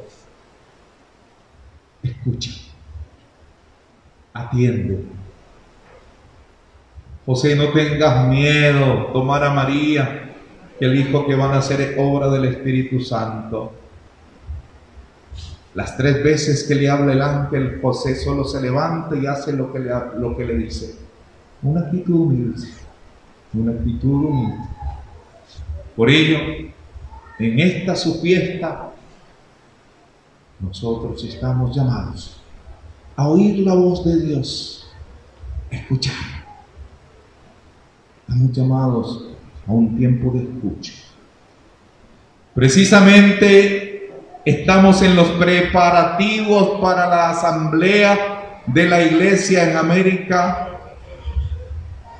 escucha, 2.02 2.50
atiende. 4.32 5.04
José, 7.26 7.56
no 7.56 7.70
tengas 7.70 8.28
miedo, 8.28 9.06
tomar 9.12 9.42
a 9.44 9.50
María, 9.50 10.34
que 10.78 10.84
el 10.84 10.98
hijo 10.98 11.26
que 11.26 11.34
van 11.34 11.52
a 11.52 11.58
hacer 11.58 11.80
es 11.80 11.98
obra 11.98 12.28
del 12.28 12.44
Espíritu 12.44 13.00
Santo. 13.00 13.72
Las 15.74 15.96
tres 15.96 16.22
veces 16.22 16.64
que 16.64 16.76
le 16.76 16.88
habla 16.88 17.12
el 17.12 17.22
ángel, 17.22 17.80
José 17.82 18.14
solo 18.14 18.44
se 18.44 18.60
levanta 18.60 19.16
y 19.16 19.26
hace 19.26 19.52
lo 19.52 19.72
que 19.72 19.80
le, 19.80 19.90
lo 20.18 20.37
que 20.37 20.44
le 20.44 20.56
dice. 20.56 20.94
Una 21.62 21.80
actitud 21.80 22.14
humilde, 22.14 22.68
una 23.52 23.72
actitud 23.72 24.24
humilde. 24.24 24.64
Por 25.96 26.10
ello, 26.10 26.38
en 27.38 27.58
esta 27.58 27.96
su 27.96 28.20
fiesta, 28.20 28.92
nosotros 30.60 31.24
estamos 31.24 31.74
llamados 31.74 32.40
a 33.16 33.28
oír 33.28 33.58
la 33.64 33.74
voz 33.74 34.04
de 34.04 34.20
Dios, 34.20 34.87
a 35.72 35.76
escuchar. 35.76 36.14
Estamos 38.20 38.52
llamados 38.52 39.24
a 39.66 39.72
un 39.72 39.96
tiempo 39.96 40.30
de 40.32 40.42
escucha. 40.42 40.92
Precisamente 42.54 43.84
Estamos 44.44 45.00
en 45.00 45.16
los 45.16 45.28
preparativos 45.30 46.78
para 46.80 47.09
la 47.09 47.30
asamblea 47.30 48.62
de 48.66 48.87
la 48.87 49.02
iglesia 49.02 49.70
en 49.70 49.76
América 49.76 50.68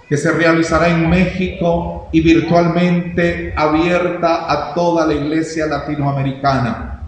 que 0.08 0.16
se 0.16 0.32
realizará 0.32 0.88
en 0.88 1.10
México 1.10 2.08
y 2.12 2.22
virtualmente 2.22 3.52
abierta 3.54 4.50
a 4.50 4.72
toda 4.72 5.06
la 5.06 5.12
iglesia 5.12 5.66
latinoamericana. 5.66 7.02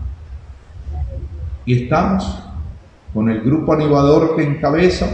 Y 1.65 1.85
estamos 1.85 2.43
con 3.15 3.31
el 3.31 3.41
grupo 3.41 3.73
animador 3.73 4.37
que 4.37 4.43
encabeza 4.43 5.07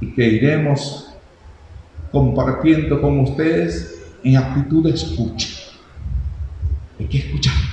y 0.00 0.12
que 0.12 0.26
iremos 0.26 1.14
compartiendo 2.10 3.00
con 3.00 3.20
ustedes 3.20 4.02
en 4.22 4.36
actitud 4.36 4.84
de 4.84 4.90
escucha. 4.90 5.48
Hay 6.98 7.06
que 7.06 7.18
escuchar. 7.18 7.71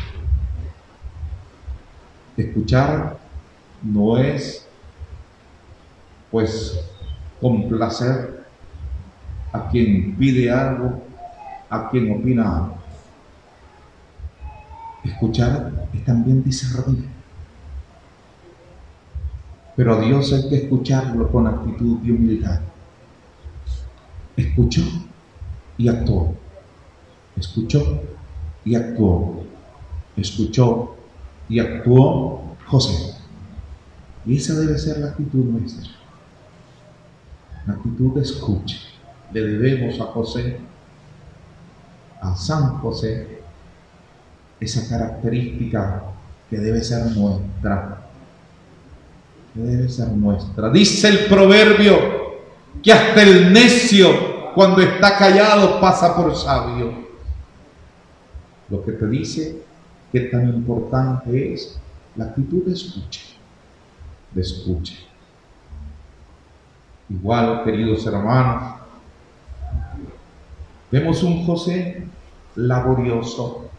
Escuchar 2.40 3.18
no 3.82 4.18
es, 4.18 4.66
pues, 6.32 6.80
complacer 7.42 8.46
a 9.52 9.68
quien 9.68 10.16
pide 10.16 10.50
algo, 10.50 11.04
a 11.70 11.90
quien 11.90 12.18
opina 12.18 12.56
algo. 12.56 12.78
Escuchar 15.04 15.90
es 15.94 16.06
también 16.06 16.42
discernir. 16.42 17.10
Pero 19.76 19.96
a 19.96 20.00
Dios 20.00 20.32
hay 20.32 20.48
que 20.48 20.56
escucharlo 20.64 21.30
con 21.30 21.46
actitud 21.46 21.98
de 22.00 22.12
humildad. 22.14 22.62
Escuchó 24.38 24.84
y 25.78 25.90
actuó. 25.90 26.36
Escuchó 27.36 28.02
y 28.64 28.76
actuó. 28.76 29.44
Escuchó 30.16 30.99
y 31.50 31.60
actuó 31.60 32.56
José. 32.68 33.16
Y 34.26 34.38
esa 34.38 34.54
debe 34.54 34.78
ser 34.78 35.00
la 35.00 35.08
actitud 35.08 35.44
nuestra. 35.44 35.90
La 37.66 37.74
actitud 37.74 38.14
de 38.14 38.22
escucha. 38.22 38.78
Le 39.34 39.42
debemos 39.42 40.00
a 40.00 40.06
José, 40.06 40.60
a 42.22 42.36
San 42.36 42.78
José, 42.78 43.42
esa 44.60 44.88
característica 44.88 46.04
que 46.50 46.58
debe 46.58 46.84
ser 46.84 47.16
nuestra. 47.16 48.08
Que 49.54 49.62
debe 49.62 49.90
ser 49.90 50.10
nuestra. 50.10 50.70
Dice 50.70 51.08
el 51.08 51.26
proverbio 51.26 51.98
que 52.84 52.94
hasta 52.94 53.24
el 53.24 53.52
necio 53.52 54.54
cuando 54.54 54.82
está 54.82 55.18
callado 55.18 55.80
pasa 55.80 56.16
por 56.16 56.36
sabio. 56.36 57.10
Lo 58.70 58.84
que 58.84 58.92
te 58.92 59.08
dice 59.08 59.69
qué 60.12 60.22
tan 60.22 60.50
importante 60.50 61.54
es 61.54 61.80
la 62.16 62.26
actitud 62.26 62.64
de 62.66 62.74
escucha, 62.74 63.22
de 64.32 64.42
escucha. 64.42 64.96
Igual, 67.10 67.64
queridos 67.64 68.06
hermanos, 68.06 68.76
vemos 70.92 71.24
un 71.24 71.46
José 71.46 72.04
laborioso. 72.56 73.70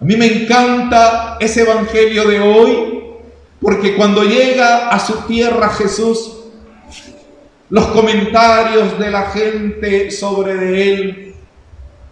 A 0.00 0.04
mí 0.04 0.16
me 0.16 0.26
encanta 0.26 1.38
ese 1.40 1.62
evangelio 1.62 2.28
de 2.28 2.40
hoy, 2.40 3.02
porque 3.60 3.96
cuando 3.96 4.22
llega 4.22 4.88
a 4.88 4.98
su 4.98 5.22
tierra 5.26 5.70
Jesús, 5.70 6.40
los 7.70 7.86
comentarios 7.88 8.98
de 8.98 9.10
la 9.10 9.30
gente 9.30 10.10
sobre 10.10 10.92
él 10.92 11.34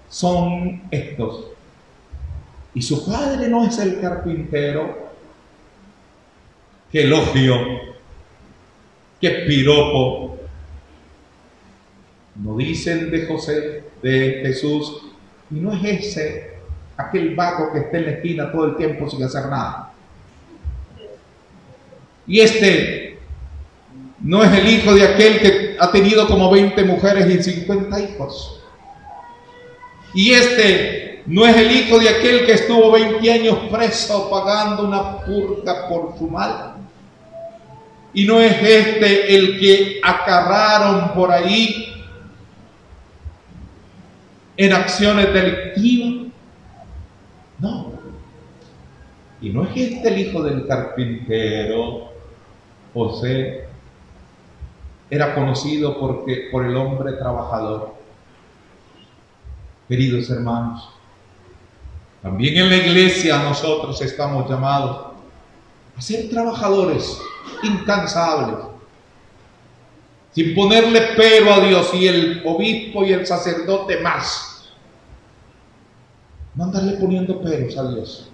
son 0.08 0.82
estos 0.90 1.51
y 2.74 2.82
su 2.82 3.04
padre 3.04 3.48
no 3.48 3.66
es 3.66 3.78
el 3.78 4.00
carpintero, 4.00 5.12
qué 6.90 7.02
elogio, 7.02 7.56
qué 9.20 9.30
piropo. 9.46 10.38
No 12.36 12.56
dicen 12.56 13.10
de 13.10 13.26
José, 13.26 13.84
de 14.02 14.40
Jesús, 14.42 15.02
y 15.50 15.56
no 15.56 15.72
es 15.72 15.84
ese 15.84 16.52
aquel 16.96 17.34
vago 17.34 17.72
que 17.72 17.80
está 17.80 17.98
en 17.98 18.06
la 18.06 18.10
esquina 18.12 18.52
todo 18.52 18.66
el 18.66 18.76
tiempo 18.76 19.08
sin 19.08 19.22
hacer 19.22 19.46
nada. 19.46 19.92
Y 22.26 22.40
este 22.40 23.18
no 24.20 24.42
es 24.42 24.52
el 24.52 24.68
hijo 24.68 24.94
de 24.94 25.06
aquel 25.06 25.40
que 25.40 25.76
ha 25.78 25.90
tenido 25.90 26.26
como 26.26 26.50
20 26.50 26.84
mujeres 26.84 27.28
y 27.28 27.42
50 27.42 28.00
hijos. 28.00 28.62
Y 30.14 30.32
este 30.32 31.11
no 31.26 31.46
es 31.46 31.56
el 31.56 31.70
hijo 31.70 31.98
de 31.98 32.08
aquel 32.08 32.46
que 32.46 32.52
estuvo 32.52 32.90
20 32.92 33.32
años 33.32 33.58
preso 33.70 34.28
pagando 34.28 34.86
una 34.86 35.18
purga 35.18 35.88
por 35.88 36.16
su 36.18 36.28
mal. 36.28 36.74
Y 38.12 38.26
no 38.26 38.40
es 38.40 38.60
este 38.62 39.34
el 39.34 39.58
que 39.58 40.00
acarraron 40.02 41.14
por 41.14 41.30
ahí 41.30 41.92
en 44.56 44.72
acciones 44.72 45.32
delictivas. 45.32 46.32
No. 47.58 47.92
Y 49.40 49.50
no 49.50 49.64
es 49.64 49.76
este 49.76 50.08
el 50.08 50.18
hijo 50.18 50.42
del 50.42 50.66
carpintero, 50.66 52.12
José, 52.92 53.64
era 55.08 55.34
conocido 55.34 55.98
porque, 55.98 56.48
por 56.50 56.64
el 56.64 56.76
hombre 56.76 57.12
trabajador. 57.12 57.94
Queridos 59.88 60.30
hermanos, 60.30 60.88
también 62.22 62.56
en 62.56 62.70
la 62.70 62.76
iglesia 62.76 63.42
nosotros 63.42 64.00
estamos 64.00 64.48
llamados 64.48 65.12
a 65.96 66.00
ser 66.00 66.30
trabajadores 66.30 67.20
incansables, 67.64 68.64
sin 70.32 70.54
ponerle 70.54 71.00
pero 71.16 71.52
a 71.52 71.60
Dios 71.60 71.92
y 71.94 72.06
el 72.06 72.42
obispo 72.44 73.04
y 73.04 73.12
el 73.12 73.26
sacerdote 73.26 74.00
más. 74.00 74.70
No 76.54 76.64
andarle 76.64 76.92
poniendo 76.92 77.40
peros 77.40 77.76
a 77.76 77.90
Dios. 77.90 78.28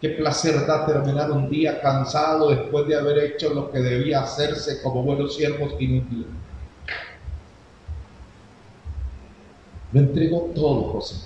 Qué 0.00 0.08
placer 0.10 0.66
da 0.66 0.86
terminar 0.86 1.30
un 1.30 1.48
día 1.48 1.80
cansado 1.80 2.48
después 2.48 2.88
de 2.88 2.96
haber 2.96 3.18
hecho 3.18 3.52
lo 3.52 3.70
que 3.70 3.78
debía 3.78 4.22
hacerse 4.22 4.82
como 4.82 5.02
buenos 5.02 5.36
siervos 5.36 5.74
inútiles. 5.78 6.26
Lo 9.92 10.00
entregó 10.00 10.50
todo 10.54 10.92
José. 10.92 11.16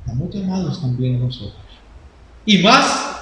Estamos 0.00 0.34
llamados 0.34 0.80
también 0.80 1.20
nosotros. 1.20 1.56
Y 2.44 2.58
más 2.58 3.16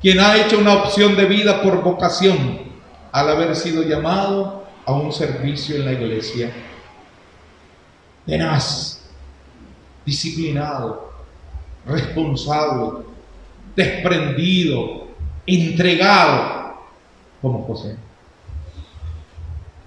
quien 0.00 0.20
ha 0.20 0.36
hecho 0.36 0.58
una 0.58 0.74
opción 0.74 1.16
de 1.16 1.26
vida 1.26 1.62
por 1.62 1.82
vocación 1.82 2.60
al 3.12 3.30
haber 3.30 3.54
sido 3.56 3.82
llamado 3.82 4.64
a 4.84 4.92
un 4.92 5.12
servicio 5.12 5.76
en 5.76 5.84
la 5.84 5.92
iglesia. 5.92 6.52
Tenaz, 8.26 9.02
disciplinado, 10.04 11.12
responsable, 11.86 13.04
desprendido, 13.74 15.08
entregado, 15.46 16.74
como 17.40 17.64
José. 17.64 17.96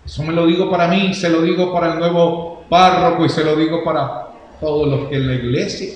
Eso 0.05 0.23
me 0.23 0.33
lo 0.33 0.47
digo 0.47 0.69
para 0.69 0.87
mí, 0.87 1.13
se 1.13 1.29
lo 1.29 1.41
digo 1.41 1.71
para 1.71 1.93
el 1.93 1.99
nuevo 1.99 2.50
párroco 2.71 3.25
y 3.25 3.29
se 3.29 3.43
lo 3.43 3.57
digo 3.57 3.83
para 3.83 4.29
todos 4.61 4.87
los 4.87 5.09
que 5.09 5.17
en 5.17 5.27
la 5.27 5.33
iglesia 5.33 5.93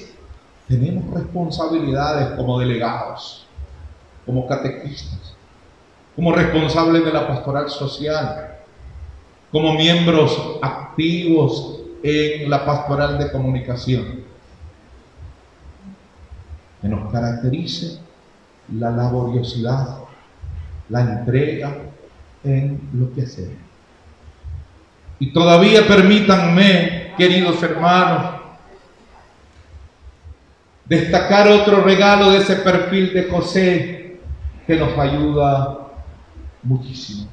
tenemos 0.67 1.13
responsabilidades 1.13 2.35
como 2.35 2.59
delegados, 2.59 3.47
como 4.25 4.45
catequistas, 4.45 5.35
como 6.17 6.33
responsables 6.33 7.05
de 7.05 7.13
la 7.13 7.29
pastoral 7.29 7.69
social, 7.69 8.57
como 9.53 9.73
miembros 9.75 10.59
activos 10.61 11.79
en 12.03 12.49
la 12.49 12.65
pastoral 12.65 13.19
de 13.19 13.31
comunicación. 13.31 14.25
Que 16.81 16.89
nos 16.89 17.09
caracterice 17.09 17.99
la 18.77 18.91
laboriosidad, 18.91 19.99
la 20.89 20.99
entrega 20.99 21.73
en 22.43 22.81
lo 22.91 23.13
que 23.13 23.21
hacemos. 23.21 23.64
Y 25.19 25.31
todavía 25.31 25.87
permítanme, 25.87 27.13
queridos 27.17 27.61
hermanos, 27.63 28.41
destacar 30.85 31.47
otro 31.47 31.81
regalo 31.81 32.31
de 32.31 32.39
ese 32.39 32.57
perfil 32.57 33.13
de 33.13 33.29
José 33.29 34.19
que 34.67 34.75
nos 34.75 34.97
ayuda 34.97 35.77
muchísimo. 36.63 37.29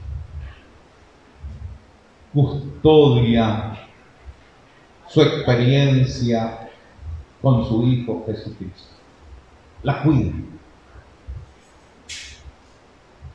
Custodia 2.33 3.73
su 5.09 5.21
experiencia 5.21 6.71
con 7.43 7.69
su 7.69 7.87
Hijo 7.87 8.25
Jesucristo. 8.27 8.95
La 9.83 10.03
cuida. 10.03 10.33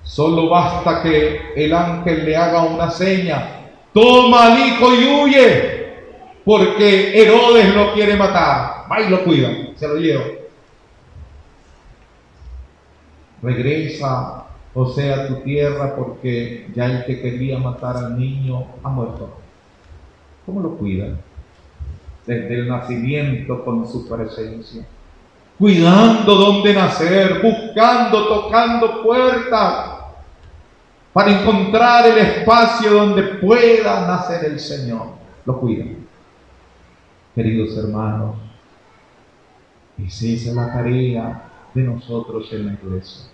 Solo 0.03 0.49
basta 0.49 1.03
que 1.03 1.53
el 1.55 1.73
ángel 1.73 2.25
le 2.25 2.35
haga 2.35 2.63
una 2.63 2.89
seña. 2.89 3.56
Toma 3.97 4.53
al 4.53 4.59
hijo 4.59 4.93
y 4.93 5.07
huye, 5.07 5.87
porque 6.45 7.19
Herodes 7.19 7.73
lo 7.73 7.93
quiere 7.95 8.15
matar. 8.15 8.85
Va 8.91 9.01
y 9.01 9.09
lo 9.09 9.23
cuida 9.23 9.49
se 9.75 9.87
lo 9.87 9.95
llevo. 9.95 10.23
Regresa, 13.41 14.45
José, 14.71 15.11
a 15.11 15.27
tu 15.27 15.37
tierra 15.37 15.95
porque 15.95 16.67
ya 16.75 16.85
el 16.85 17.05
que 17.05 17.21
quería 17.21 17.57
matar 17.57 17.97
al 17.97 18.19
niño 18.19 18.67
ha 18.83 18.89
muerto. 18.89 19.35
¿Cómo 20.45 20.61
lo 20.61 20.77
cuida? 20.77 21.15
Desde 22.27 22.53
el 22.53 22.67
nacimiento 22.67 23.65
con 23.65 23.87
su 23.87 24.07
presencia. 24.07 24.85
Cuidando 25.57 26.35
dónde 26.35 26.71
nacer, 26.71 27.41
buscando, 27.41 28.27
tocando 28.27 29.01
puertas 29.01 29.96
para 31.17 31.31
encontrar 31.31 32.05
el 32.05 32.19
espacio 32.19 32.91
donde 32.91 33.23
pueda 33.23 34.05
nacer 34.05 34.45
el 34.51 34.59
Señor. 34.59 35.13
Lo 35.45 35.59
cuida. 35.59 35.83
Queridos 37.33 37.75
hermanos, 37.75 38.35
esa 39.97 40.25
es 40.27 40.45
la 40.53 40.71
tarea 40.71 41.41
de 41.73 41.81
nosotros 41.81 42.47
en 42.53 42.67
la 42.67 42.73
iglesia. 42.73 43.25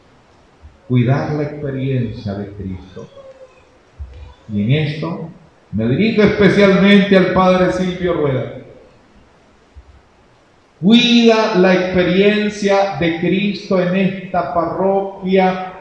Cuidar 0.88 1.34
la 1.34 1.44
experiencia 1.44 2.36
de 2.36 2.54
Cristo. 2.54 3.06
Y 4.48 4.62
en 4.62 4.72
esto 4.72 5.30
me 5.74 5.86
dirijo 5.90 6.22
especialmente 6.22 7.18
al 7.18 7.34
Padre 7.34 7.74
Silvio 7.74 8.14
Rueda. 8.14 8.60
Cuida 10.80 11.56
la 11.56 11.74
experiencia 11.74 12.96
de 12.98 13.20
Cristo 13.20 13.78
en 13.78 13.94
esta 13.94 14.54
parroquia, 14.54 15.73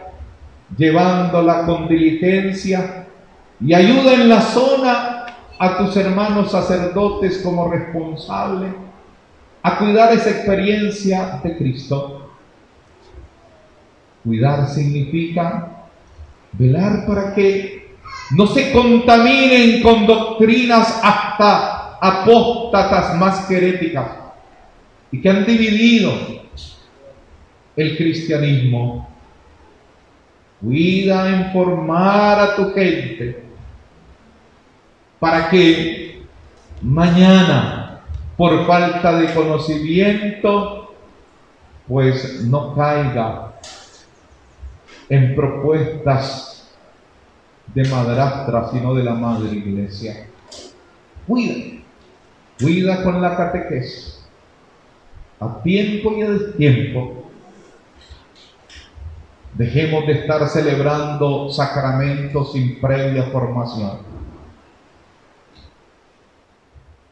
llevándola 0.77 1.65
con 1.67 1.89
diligencia 1.89 3.07
y 3.61 3.75
ayuda 3.75 4.15
en 4.15 4.29
la 4.29 4.41
zona 4.41 5.27
a 5.59 5.79
tus 5.79 5.97
hermanos 5.97 6.51
sacerdotes 6.51 7.39
como 7.39 7.71
responsables 7.71 8.73
a 9.63 9.79
cuidar 9.79 10.13
esa 10.13 10.31
experiencia 10.31 11.41
de 11.43 11.57
Cristo. 11.57 12.31
Cuidar 14.25 14.69
significa 14.69 15.87
velar 16.53 17.07
para 17.07 17.35
que 17.35 17.95
no 18.33 18.47
se 18.47 18.73
contaminen 18.73 19.83
con 19.83 20.07
doctrinas 20.07 21.01
hasta 21.03 21.99
apóstatas 22.01 23.17
más 23.17 23.47
queréticas 23.47 24.07
y 25.13 25.21
que 25.21 25.31
han 25.31 25.45
dividido 25.47 26.13
el 27.77 27.97
cristianismo. 27.97 29.12
Cuida 30.63 31.29
en 31.29 31.53
formar 31.53 32.39
a 32.39 32.57
tu 32.57 32.73
gente 32.73 33.43
para 35.19 35.51
que 35.51 36.23
mañana 36.81 37.83
por 38.37 38.67
falta 38.67 39.19
de 39.19 39.35
conocimiento, 39.35 40.95
pues 41.87 42.45
no 42.45 42.75
caiga 42.75 43.53
en 45.09 45.35
propuestas 45.35 46.73
de 47.75 47.89
madrastra, 47.89 48.71
sino 48.71 48.95
de 48.95 49.05
la 49.05 49.15
madre 49.15 49.57
iglesia. 49.57 50.27
Cuida, 51.27 51.83
cuida 52.61 53.03
con 53.03 53.21
la 53.21 53.37
catequesis, 53.37 54.25
a 55.39 55.63
tiempo 55.63 56.13
y 56.17 56.23
a 56.23 56.31
destiempo. 56.31 57.22
Dejemos 59.55 60.07
de 60.07 60.13
estar 60.13 60.49
celebrando 60.49 61.51
sacramentos 61.51 62.53
sin 62.53 62.81
previa 62.81 63.25
formación 63.25 64.13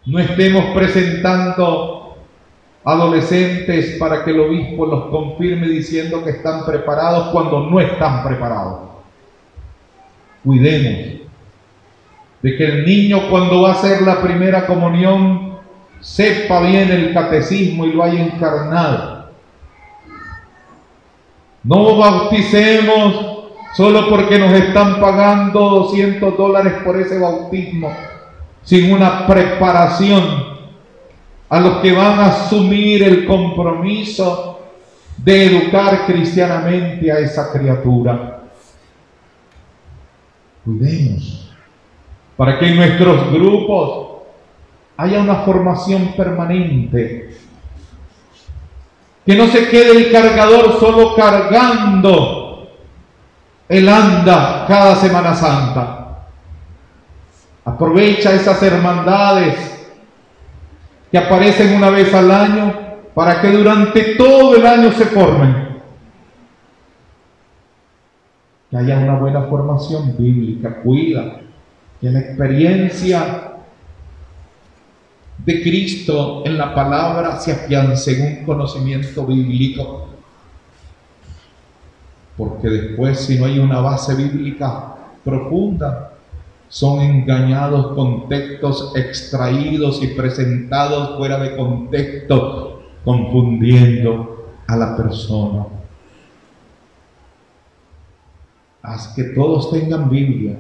no 0.07 0.19
estemos 0.19 0.65
presentando 0.75 2.17
adolescentes 2.85 3.97
para 3.99 4.25
que 4.25 4.31
el 4.31 4.41
obispo 4.41 4.87
los 4.87 5.05
confirme 5.07 5.69
diciendo 5.69 6.25
que 6.25 6.31
están 6.31 6.65
preparados 6.65 7.29
cuando 7.29 7.69
no 7.69 7.79
están 7.81 8.25
preparados. 8.25 8.91
Cuidemos 10.43 11.21
de 12.43 12.57
que 12.57 12.65
el 12.65 12.87
niño 12.87 13.29
cuando 13.29 13.63
va 13.63 13.71
a 13.71 13.75
hacer 13.75 14.01
la 14.03 14.23
primera 14.23 14.67
comunión 14.67 15.59
sepa 16.01 16.63
bien 16.63 16.91
el 16.91 17.13
catecismo 17.13 17.85
y 17.85 17.93
lo 17.93 18.03
haya 18.03 18.25
encarnado. 18.25 19.20
No 21.63 21.97
bauticemos 21.97 23.45
solo 23.75 24.09
porque 24.09 24.39
nos 24.39 24.53
están 24.53 25.01
pagando 25.01 25.61
200 25.61 26.37
dólares 26.37 26.75
por 26.85 26.97
ese 26.97 27.19
bautismo, 27.19 27.93
sin 28.63 28.93
una 28.93 29.27
preparación 29.27 30.51
a 31.49 31.61
los 31.61 31.79
que 31.79 31.93
van 31.93 32.19
a 32.19 32.27
asumir 32.27 33.03
el 33.03 33.27
compromiso 33.27 34.61
de 35.17 35.47
educar 35.47 36.07
cristianamente 36.07 37.13
a 37.13 37.19
esa 37.19 37.53
criatura. 37.53 38.45
Cuidemos 40.65 41.53
para 42.37 42.59
que 42.59 42.69
en 42.69 42.77
nuestros 42.77 43.33
grupos 43.33 44.23
haya 44.97 45.21
una 45.21 45.37
formación 45.37 46.15
permanente. 46.17 47.37
Que 49.27 49.37
no 49.37 49.47
se 49.47 49.69
quede 49.69 49.93
el 49.93 50.13
cargador 50.13 50.79
solo 50.81 51.15
cargando 51.15 52.69
el 53.69 53.89
anda 53.89 54.65
cada 54.67 54.97
Semana 54.97 55.35
Santa. 55.35 56.27
Aprovecha 57.65 58.33
esas 58.33 58.61
hermandades 58.63 59.89
que 61.11 61.19
aparecen 61.19 61.77
una 61.77 61.91
vez 61.91 62.13
al 62.15 62.31
año 62.31 62.75
para 63.15 63.41
que 63.41 63.49
durante 63.49 64.17
todo 64.17 64.57
el 64.57 64.67
año 64.67 64.91
se 64.93 65.05
formen. 65.07 65.81
Que 68.71 68.77
haya 68.77 68.99
una 68.99 69.19
buena 69.19 69.43
formación 69.43 70.17
bíblica, 70.17 70.81
cuida 70.83 71.41
que 72.01 72.11
la 72.11 72.21
experiencia 72.21 73.50
de 75.45 75.63
Cristo 75.63 76.43
en 76.45 76.59
la 76.59 76.75
palabra 76.75 77.39
se 77.39 77.53
afiance 77.53 78.13
en 78.13 78.39
un 78.39 78.45
conocimiento 78.45 79.25
bíblico. 79.27 80.09
Porque 82.37 82.69
después 82.69 83.21
si 83.21 83.39
no 83.39 83.47
hay 83.47 83.59
una 83.59 83.81
base 83.81 84.15
bíblica 84.15 84.95
profunda, 85.25 86.13
son 86.69 87.01
engañados 87.01 87.95
con 87.95 88.29
textos 88.29 88.93
extraídos 88.95 90.03
y 90.03 90.09
presentados 90.09 91.19
fuera 91.19 91.39
de 91.39 91.57
contexto, 91.57 92.83
confundiendo 93.05 94.55
a 94.67 94.77
la 94.77 94.97
persona. 94.97 95.67
Haz 98.83 99.09
que 99.15 99.25
todos 99.25 99.71
tengan 99.71 100.09
Biblia, 100.09 100.57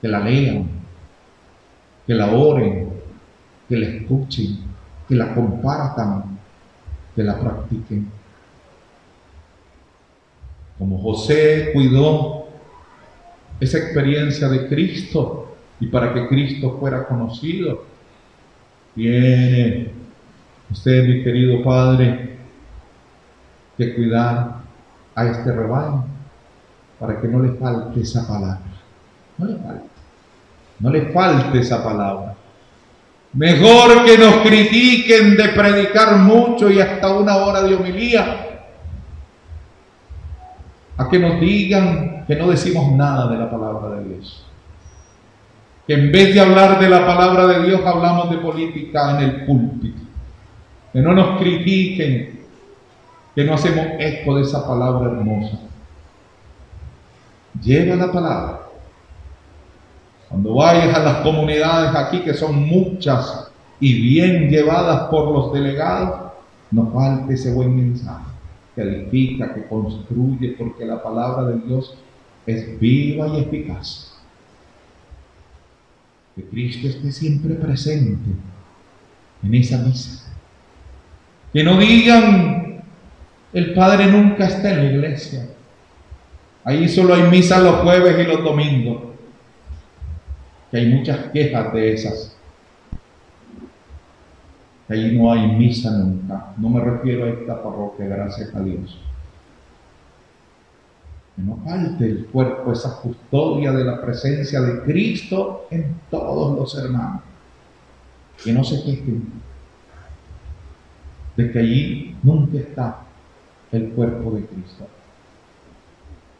que 0.00 0.08
la 0.08 0.20
lean, 0.20 0.68
que 2.06 2.14
la 2.14 2.32
oren, 2.32 2.85
que 3.68 3.76
la 3.76 3.86
escuchen, 3.86 4.58
que 5.08 5.14
la 5.14 5.34
compartan, 5.34 6.38
que 7.14 7.22
la 7.22 7.38
practiquen. 7.38 8.10
Como 10.78 10.98
José 10.98 11.70
cuidó 11.72 12.46
esa 13.58 13.78
experiencia 13.78 14.48
de 14.48 14.68
Cristo 14.68 15.56
y 15.80 15.86
para 15.86 16.12
que 16.12 16.28
Cristo 16.28 16.76
fuera 16.78 17.06
conocido, 17.06 17.84
tiene 18.94 19.90
usted, 20.70 21.04
mi 21.04 21.22
querido 21.22 21.62
Padre, 21.62 22.36
que 23.76 23.94
cuidar 23.94 24.62
a 25.14 25.26
este 25.26 25.52
rebaño 25.52 26.04
para 26.98 27.20
que 27.20 27.28
no 27.28 27.42
le 27.42 27.52
falte 27.54 28.00
esa 28.00 28.26
palabra. 28.26 28.60
No 29.38 29.46
le 29.46 29.56
falte. 29.56 29.88
No 30.78 30.90
le 30.90 31.12
falte 31.12 31.58
esa 31.58 31.82
palabra. 31.82 32.34
Mejor 33.36 34.06
que 34.06 34.16
nos 34.16 34.36
critiquen 34.36 35.36
de 35.36 35.50
predicar 35.50 36.16
mucho 36.16 36.70
y 36.70 36.80
hasta 36.80 37.14
una 37.14 37.36
hora 37.36 37.62
de 37.62 37.74
homilía, 37.74 38.62
a 40.96 41.08
que 41.10 41.18
nos 41.18 41.38
digan 41.38 42.24
que 42.26 42.34
no 42.34 42.48
decimos 42.48 42.90
nada 42.92 43.30
de 43.30 43.36
la 43.36 43.50
palabra 43.50 43.96
de 43.96 44.08
Dios. 44.08 44.46
Que 45.86 45.92
en 45.92 46.10
vez 46.10 46.32
de 46.32 46.40
hablar 46.40 46.80
de 46.80 46.88
la 46.88 47.06
palabra 47.06 47.46
de 47.46 47.66
Dios 47.66 47.82
hablamos 47.84 48.30
de 48.30 48.38
política 48.38 49.18
en 49.18 49.24
el 49.24 49.44
púlpito. 49.44 50.00
Que 50.94 51.00
no 51.00 51.12
nos 51.12 51.38
critiquen, 51.38 52.40
que 53.34 53.44
no 53.44 53.52
hacemos 53.52 53.86
eco 53.98 54.36
de 54.36 54.42
esa 54.42 54.66
palabra 54.66 55.10
hermosa. 55.10 55.58
Lleva 57.60 57.96
la 57.96 58.10
palabra 58.10 58.65
cuando 60.28 60.54
vayas 60.54 60.94
a 60.94 61.02
las 61.02 61.16
comunidades 61.18 61.94
aquí, 61.94 62.20
que 62.20 62.34
son 62.34 62.56
muchas 62.56 63.50
y 63.78 64.00
bien 64.00 64.48
llevadas 64.48 65.08
por 65.08 65.30
los 65.30 65.52
delegados, 65.52 66.32
no 66.70 66.90
falte 66.90 67.34
ese 67.34 67.52
buen 67.52 67.76
mensaje 67.76 68.24
que 68.74 68.82
edifica, 68.82 69.54
que 69.54 69.66
construye, 69.66 70.56
porque 70.58 70.84
la 70.84 71.02
palabra 71.02 71.48
de 71.48 71.60
Dios 71.60 71.96
es 72.44 72.78
viva 72.80 73.28
y 73.28 73.40
eficaz. 73.40 74.12
Que 76.34 76.44
Cristo 76.44 76.88
esté 76.88 77.12
siempre 77.12 77.54
presente 77.54 78.30
en 79.42 79.54
esa 79.54 79.78
misa. 79.78 80.30
Que 81.52 81.64
no 81.64 81.78
digan, 81.78 82.82
el 83.52 83.72
Padre 83.74 84.06
nunca 84.06 84.46
está 84.46 84.72
en 84.72 84.76
la 84.84 84.92
iglesia. 84.92 85.48
Ahí 86.64 86.88
solo 86.88 87.14
hay 87.14 87.22
misa 87.30 87.60
los 87.60 87.76
jueves 87.76 88.18
y 88.18 88.24
los 88.24 88.42
domingos 88.42 89.15
que 90.70 90.76
hay 90.76 90.92
muchas 90.92 91.30
quejas 91.32 91.72
de 91.72 91.92
esas. 91.92 92.36
Que 94.86 94.94
ahí 94.94 95.18
no 95.18 95.32
hay 95.32 95.46
misa 95.52 95.90
nunca. 95.90 96.54
No 96.56 96.68
me 96.68 96.80
refiero 96.80 97.24
a 97.24 97.30
esta 97.30 97.62
parroquia, 97.62 98.06
gracias 98.06 98.54
a 98.54 98.60
Dios. 98.60 98.98
Que 101.34 101.42
no 101.42 101.58
falte 101.64 102.04
el 102.04 102.26
cuerpo, 102.26 102.72
esa 102.72 103.00
custodia 103.00 103.72
de 103.72 103.84
la 103.84 104.00
presencia 104.00 104.60
de 104.60 104.82
Cristo 104.82 105.66
en 105.70 105.94
todos 106.10 106.56
los 106.56 106.82
hermanos. 106.82 107.22
Que 108.42 108.52
no 108.52 108.64
se 108.64 108.82
quejen 108.82 109.46
de 111.36 111.52
que 111.52 111.58
allí 111.58 112.16
nunca 112.22 112.58
está 112.58 113.02
el 113.72 113.90
cuerpo 113.90 114.30
de 114.30 114.46
Cristo. 114.46 114.86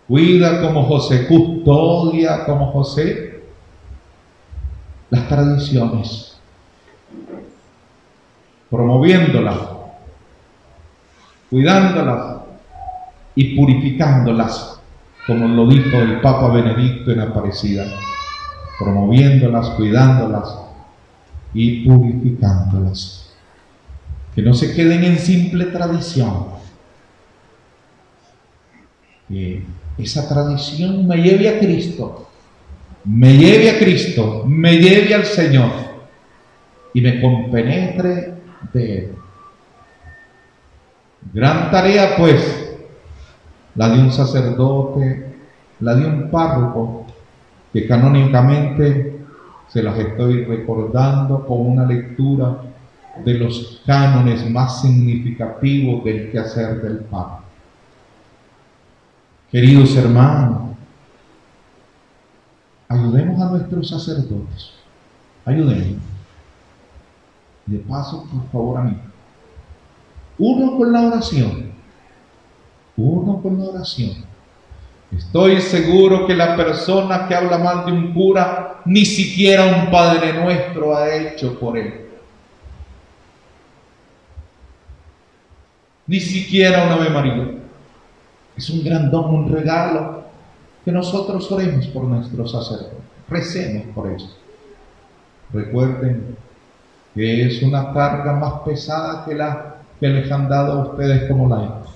Cuida 0.08 0.62
como 0.62 0.84
José, 0.84 1.26
custodia 1.26 2.44
como 2.46 2.70
José 2.72 3.25
las 5.10 5.28
tradiciones, 5.28 6.36
promoviéndolas, 8.70 9.58
cuidándolas 11.48 12.36
y 13.34 13.56
purificándolas, 13.56 14.80
como 15.26 15.48
lo 15.48 15.68
dijo 15.68 15.96
el 15.98 16.20
Papa 16.20 16.48
Benedicto 16.48 17.12
en 17.12 17.20
Aparecida, 17.20 17.86
promoviéndolas, 18.78 19.70
cuidándolas 19.70 20.58
y 21.54 21.84
purificándolas. 21.84 23.34
Que 24.34 24.42
no 24.42 24.52
se 24.52 24.74
queden 24.74 25.02
en 25.04 25.18
simple 25.18 25.66
tradición. 25.66 26.56
Que 29.28 29.64
esa 29.98 30.28
tradición 30.28 31.06
me 31.06 31.16
lleve 31.16 31.48
a 31.48 31.58
Cristo 31.58 32.26
me 33.06 33.36
lleve 33.36 33.70
a 33.70 33.78
Cristo, 33.78 34.44
me 34.46 34.78
lleve 34.78 35.14
al 35.14 35.24
Señor 35.24 35.70
y 36.92 37.00
me 37.00 37.20
compenetre 37.20 38.34
de 38.72 38.98
Él. 38.98 39.12
Gran 41.32 41.70
tarea 41.70 42.16
pues, 42.16 42.74
la 43.76 43.90
de 43.90 44.00
un 44.00 44.12
sacerdote, 44.12 45.26
la 45.80 45.94
de 45.94 46.06
un 46.06 46.30
párroco, 46.30 47.06
que 47.72 47.86
canónicamente 47.86 49.20
se 49.68 49.82
las 49.82 49.98
estoy 49.98 50.44
recordando 50.44 51.46
con 51.46 51.60
una 51.60 51.84
lectura 51.84 52.62
de 53.24 53.34
los 53.34 53.82
cánones 53.86 54.48
más 54.50 54.80
significativos 54.82 56.04
del 56.04 56.30
quehacer 56.30 56.82
del 56.82 56.98
Papa. 57.00 57.44
Queridos 59.50 59.96
hermanos, 59.96 60.65
Ayudemos 62.88 63.40
a 63.40 63.50
nuestros 63.50 63.88
sacerdotes. 63.88 64.70
Ayudemos. 65.44 66.02
De 67.66 67.78
paso, 67.78 68.26
por 68.32 68.50
favor, 68.50 68.78
a 68.78 68.82
mí. 68.82 68.96
Uno 70.38 70.76
con 70.76 70.92
la 70.92 71.02
oración. 71.02 71.72
Uno 72.96 73.42
con 73.42 73.58
la 73.58 73.70
oración. 73.70 74.24
Estoy 75.10 75.60
seguro 75.60 76.26
que 76.26 76.34
la 76.34 76.56
persona 76.56 77.26
que 77.26 77.34
habla 77.34 77.58
mal 77.58 77.86
de 77.86 77.92
un 77.92 78.12
cura, 78.12 78.80
ni 78.84 79.04
siquiera 79.04 79.64
un 79.64 79.90
Padre 79.90 80.32
Nuestro 80.32 80.96
ha 80.96 81.14
hecho 81.14 81.58
por 81.58 81.78
él. 81.78 82.06
Ni 86.06 86.20
siquiera 86.20 86.84
una 86.84 86.94
Ave 86.94 87.10
María. 87.10 87.50
Es 88.56 88.70
un 88.70 88.84
gran 88.84 89.10
don, 89.10 89.34
un 89.34 89.52
regalo 89.52 90.15
que 90.86 90.92
nosotros 90.92 91.50
oremos 91.50 91.88
por 91.88 92.04
nuestros 92.04 92.52
sacerdotes, 92.52 93.00
recemos 93.28 93.88
por 93.92 94.08
ellos. 94.08 94.36
Recuerden 95.52 96.36
que 97.12 97.44
es 97.44 97.60
una 97.60 97.92
carga 97.92 98.34
más 98.34 98.60
pesada 98.60 99.24
que 99.24 99.34
la 99.34 99.78
que 99.98 100.06
les 100.06 100.30
han 100.30 100.48
dado 100.48 100.72
a 100.72 100.88
ustedes 100.90 101.28
como 101.28 101.48
laicos. 101.48 101.90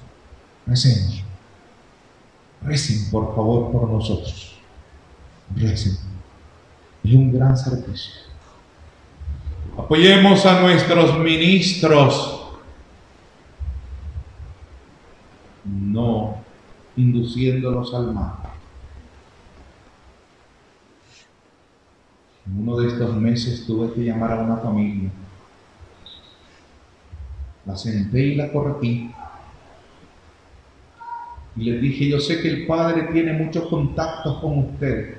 Recemos. 0.67 1.23
Recen, 2.63 3.09
por 3.13 3.33
favor, 3.33 3.71
por 3.71 3.89
nosotros. 3.89 4.59
Recen. 5.55 5.97
Es 7.05 7.15
un 7.15 7.33
gran 7.33 7.57
servicio. 7.57 8.13
Apoyemos 9.79 10.45
a 10.47 10.63
nuestros 10.63 11.17
ministros. 11.21 12.43
No 15.65 16.39
induciéndolos 16.97 17.95
al 17.95 18.13
mal. 18.13 18.50
En 22.51 22.63
uno 22.63 22.77
de 22.79 22.89
estos 22.89 23.15
meses 23.17 23.65
tuve 23.67 23.93
que 23.93 24.01
llamar 24.01 24.33
a 24.33 24.43
una 24.43 24.57
familia. 24.57 25.11
La 27.65 27.77
senté 27.77 28.21
y 28.21 28.35
la 28.35 28.51
corregí. 28.51 29.11
Y 31.57 31.65
les 31.65 31.81
dije, 31.81 32.09
yo 32.09 32.19
sé 32.19 32.41
que 32.41 32.49
el 32.49 32.67
Padre 32.67 33.09
tiene 33.13 33.33
muchos 33.33 33.69
contactos 33.69 34.41
con 34.41 34.59
ustedes 34.59 35.19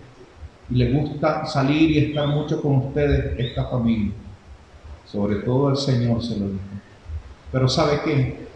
y 0.70 0.76
le 0.76 0.92
gusta 0.92 1.46
salir 1.46 1.92
y 1.92 1.98
estar 2.00 2.28
mucho 2.28 2.62
con 2.62 2.78
ustedes, 2.78 3.40
esta 3.40 3.66
familia. 3.66 4.14
Sobre 5.06 5.36
todo 5.38 5.70
el 5.70 5.78
Señor 5.78 6.24
se 6.24 6.40
lo 6.40 6.48
dijo. 6.48 6.60
Pero 7.52 7.68
¿sabe 7.68 8.02
qué? 8.04 8.48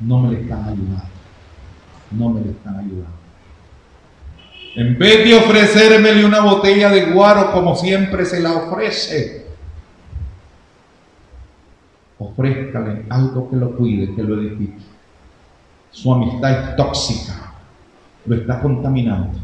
No 0.00 0.20
me 0.20 0.32
le 0.32 0.42
están 0.42 0.64
ayudando. 0.64 1.02
No 2.10 2.30
me 2.30 2.40
le 2.40 2.50
están 2.50 2.76
ayudando. 2.76 3.27
En 4.76 4.98
vez 4.98 5.24
de 5.24 5.34
ofrecérmele 5.34 6.24
una 6.24 6.40
botella 6.40 6.90
de 6.90 7.06
guaro 7.12 7.52
como 7.52 7.74
siempre 7.74 8.24
se 8.24 8.40
la 8.40 8.52
ofrece, 8.52 9.46
ofrézcale 12.18 13.04
algo 13.08 13.48
que 13.50 13.56
lo 13.56 13.76
cuide, 13.76 14.14
que 14.14 14.22
lo 14.22 14.40
edifique. 14.40 14.82
Su 15.90 16.12
amistad 16.12 16.50
es 16.50 16.76
tóxica, 16.76 17.54
lo 18.26 18.36
está 18.36 18.60
contaminando, 18.60 19.38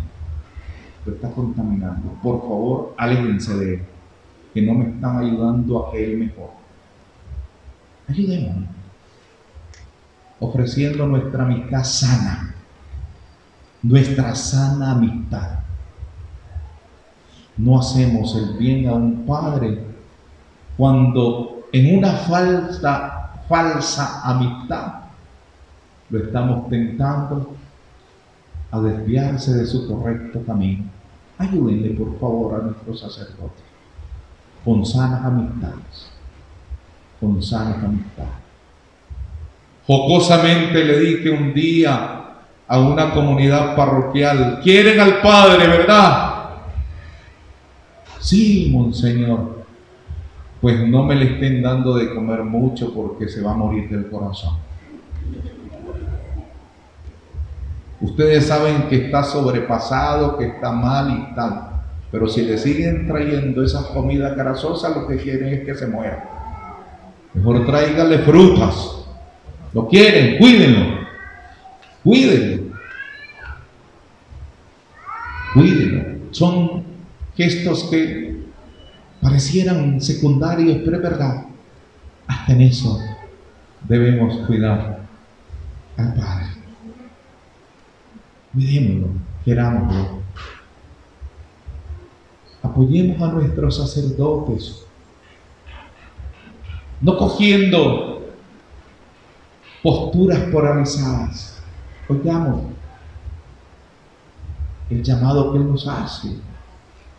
lo 1.06 1.14
está 1.14 1.30
contaminando. 1.30 2.12
Por 2.22 2.40
favor, 2.40 2.94
aléjense 2.96 3.56
de 3.56 3.74
él, 3.74 3.82
que 4.52 4.62
no 4.62 4.74
me 4.74 4.90
están 4.90 5.18
ayudando 5.18 5.86
a 5.86 5.90
que 5.90 6.04
él 6.04 6.18
mejore. 6.18 6.52
Ayudémonos, 8.08 8.68
ofreciendo 10.38 11.06
nuestra 11.06 11.44
amistad 11.44 11.82
sana, 11.82 12.54
nuestra 13.84 14.34
sana 14.34 14.92
amistad. 14.92 15.58
No 17.56 17.78
hacemos 17.78 18.34
el 18.34 18.54
bien 18.54 18.88
a 18.88 18.94
un 18.94 19.26
padre 19.26 19.78
cuando 20.76 21.68
en 21.72 21.98
una 21.98 22.12
falsa, 22.12 23.42
falsa 23.48 24.22
amistad 24.24 24.94
lo 26.10 26.18
estamos 26.18 26.68
tentando 26.68 27.54
a 28.70 28.80
desviarse 28.80 29.54
de 29.54 29.66
su 29.66 29.86
correcto 29.86 30.42
camino. 30.44 30.84
Ayúdenle 31.38 31.90
por 31.90 32.18
favor 32.18 32.60
a 32.60 32.64
nuestro 32.64 32.96
sacerdote 32.96 33.62
con 34.64 34.84
sanas 34.86 35.24
amistades, 35.24 36.10
con 37.20 37.42
sanas 37.42 37.84
amistades. 37.84 38.32
Jocosamente 39.86 40.82
le 40.84 40.98
dije 41.00 41.30
un 41.30 41.52
día 41.52 42.23
a 42.74 42.80
una 42.80 43.12
comunidad 43.12 43.76
parroquial, 43.76 44.58
quieren 44.60 44.98
al 44.98 45.20
Padre, 45.20 45.68
¿verdad? 45.68 46.46
Sí, 48.18 48.68
monseñor. 48.72 49.64
Pues 50.60 50.80
no 50.80 51.04
me 51.04 51.14
le 51.14 51.34
estén 51.34 51.62
dando 51.62 51.94
de 51.94 52.12
comer 52.12 52.42
mucho 52.42 52.92
porque 52.92 53.28
se 53.28 53.42
va 53.42 53.52
a 53.52 53.56
morir 53.56 53.88
del 53.88 54.10
corazón. 54.10 54.56
Ustedes 58.00 58.46
saben 58.46 58.88
que 58.88 59.06
está 59.06 59.22
sobrepasado, 59.22 60.36
que 60.36 60.46
está 60.46 60.72
mal 60.72 61.10
y 61.10 61.34
tal. 61.36 61.70
Pero 62.10 62.26
si 62.26 62.42
le 62.42 62.58
siguen 62.58 63.06
trayendo 63.06 63.62
esas 63.62 63.84
comidas 63.86 64.36
grasosas, 64.36 64.96
lo 64.96 65.06
que 65.06 65.16
quieren 65.16 65.54
es 65.54 65.64
que 65.64 65.74
se 65.76 65.86
muera. 65.86 66.28
Mejor 67.34 67.66
tráigale 67.66 68.18
frutas. 68.18 69.06
Lo 69.72 69.86
quieren, 69.86 70.38
cuídenlo. 70.38 71.04
Cuídenlo. 72.04 72.63
Cuídenlo. 75.54 76.18
Son 76.32 76.82
gestos 77.36 77.84
que 77.84 78.44
parecieran 79.22 80.00
secundarios, 80.00 80.78
pero 80.84 80.96
es 80.96 81.02
verdad. 81.02 81.44
Hasta 82.26 82.52
en 82.52 82.60
eso 82.62 82.98
debemos 83.88 84.46
cuidar 84.46 85.06
al 85.96 86.14
Padre. 86.14 86.46
Cuidémoslo, 88.52 89.08
querámoslo. 89.44 90.24
Apoyemos 92.62 93.22
a 93.22 93.32
nuestros 93.32 93.76
sacerdotes, 93.76 94.84
no 97.00 97.16
cogiendo 97.16 98.26
posturas 99.82 100.40
polarizadas. 100.50 101.62
Oigamos 102.08 102.62
el 104.90 105.02
llamado 105.02 105.52
que 105.52 105.58
Él 105.58 105.68
nos 105.68 105.86
hace 105.86 106.28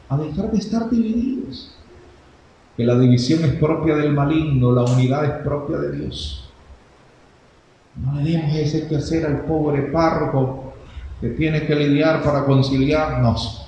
a 0.10 0.18
dejar 0.18 0.52
de 0.52 0.58
estar 0.58 0.90
divididos. 0.90 1.72
Que 2.78 2.86
la 2.86 2.98
división 3.00 3.44
es 3.46 3.54
propia 3.54 3.96
del 3.96 4.14
maligno, 4.14 4.72
la 4.72 4.84
unidad 4.84 5.26
es 5.26 5.44
propia 5.44 5.78
de 5.78 5.98
Dios. 5.98 6.50
No 7.96 8.16
le 8.16 8.30
demos 8.30 8.54
ese 8.54 8.88
que 8.88 8.98
hacer 8.98 9.26
al 9.26 9.42
pobre 9.46 9.84
párroco 9.84 10.74
que 11.22 11.30
tiene 11.30 11.66
que 11.66 11.76
lidiar 11.76 12.22
para 12.22 12.44
conciliarnos. 12.46 13.66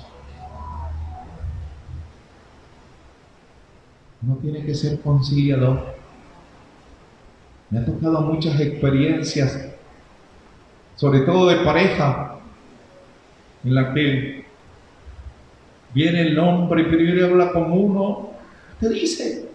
No 4.20 4.34
tiene 4.36 4.64
que 4.64 4.74
ser 4.74 5.00
conciliador. 5.00 5.96
Me 7.70 7.78
ha 7.78 7.84
tocado 7.84 8.20
muchas 8.20 8.60
experiencias, 8.60 9.68
sobre 10.96 11.20
todo 11.20 11.48
de 11.48 11.56
pareja, 11.64 12.37
en 13.64 13.74
la 13.74 13.92
que 13.92 14.44
viene 15.94 16.20
el 16.22 16.38
hombre 16.38 16.82
y 16.82 16.84
primero 16.84 17.26
habla 17.26 17.52
con 17.52 17.72
uno, 17.72 18.30
te 18.80 18.88
dice, 18.88 19.48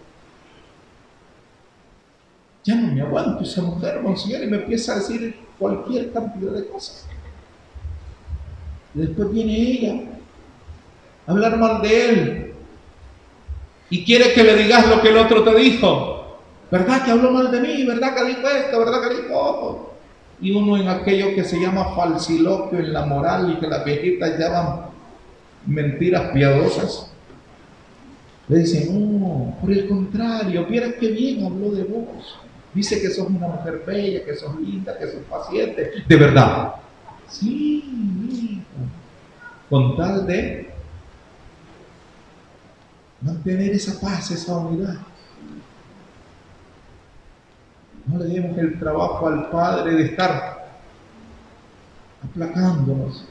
ya 2.64 2.74
no 2.74 2.94
me 2.94 3.00
aguanto 3.02 3.44
esa 3.44 3.62
mujer, 3.62 4.00
monseñor, 4.02 4.42
y 4.42 4.46
me 4.46 4.56
empieza 4.58 4.92
a 4.92 4.96
decir 4.96 5.36
cualquier 5.58 6.12
cantidad 6.12 6.52
de 6.52 6.66
cosas. 6.66 7.06
Después 8.94 9.32
viene 9.32 9.56
ella 9.56 10.00
a 11.26 11.30
hablar 11.30 11.58
mal 11.58 11.82
de 11.82 12.08
él. 12.08 12.54
Y 13.90 14.04
quiere 14.04 14.32
que 14.32 14.44
le 14.44 14.56
digas 14.56 14.88
lo 14.88 15.02
que 15.02 15.08
el 15.08 15.18
otro 15.18 15.42
te 15.44 15.54
dijo. 15.56 16.38
¿Verdad 16.70 17.04
que 17.04 17.10
habló 17.10 17.30
mal 17.30 17.50
de 17.50 17.60
mí? 17.60 17.84
¿Verdad 17.84 18.14
que 18.14 18.24
dijo 18.24 18.48
esto? 18.48 18.78
¿Verdad 18.78 19.08
que 19.08 19.22
dijo 19.22 19.83
Y 20.44 20.52
uno 20.52 20.76
en 20.76 20.88
aquello 20.88 21.34
que 21.34 21.42
se 21.42 21.58
llama 21.58 21.94
falsiloquio 21.96 22.78
en 22.78 22.92
la 22.92 23.06
moral 23.06 23.50
y 23.50 23.60
que 23.60 23.66
las 23.66 23.82
viejitas 23.82 24.38
llaman 24.38 24.90
mentiras 25.64 26.32
piadosas. 26.32 27.10
Le 28.48 28.58
dice, 28.58 28.90
no, 28.92 29.56
por 29.58 29.72
el 29.72 29.88
contrario, 29.88 30.66
vieras 30.66 30.96
que 31.00 31.08
bien 31.12 31.46
habló 31.46 31.70
de 31.70 31.84
vos. 31.84 32.38
Dice 32.74 33.00
que 33.00 33.08
sos 33.08 33.30
una 33.30 33.48
mujer 33.48 33.84
bella, 33.86 34.22
que 34.22 34.36
sos 34.36 34.54
linda, 34.60 34.98
que 34.98 35.06
sos 35.06 35.22
paciente. 35.30 35.92
De 36.06 36.16
verdad. 36.16 36.74
Sí, 37.26 38.62
con 39.70 39.96
tal 39.96 40.26
de 40.26 40.68
mantener 43.22 43.72
esa 43.72 43.98
paz, 43.98 44.30
esa 44.30 44.58
unidad. 44.58 44.98
No 48.06 48.18
le 48.18 48.26
demos 48.26 48.58
el 48.58 48.78
trabajo 48.78 49.28
al 49.28 49.50
Padre 49.50 49.94
de 49.94 50.04
estar 50.04 50.66
aplacándonos. 52.22 53.26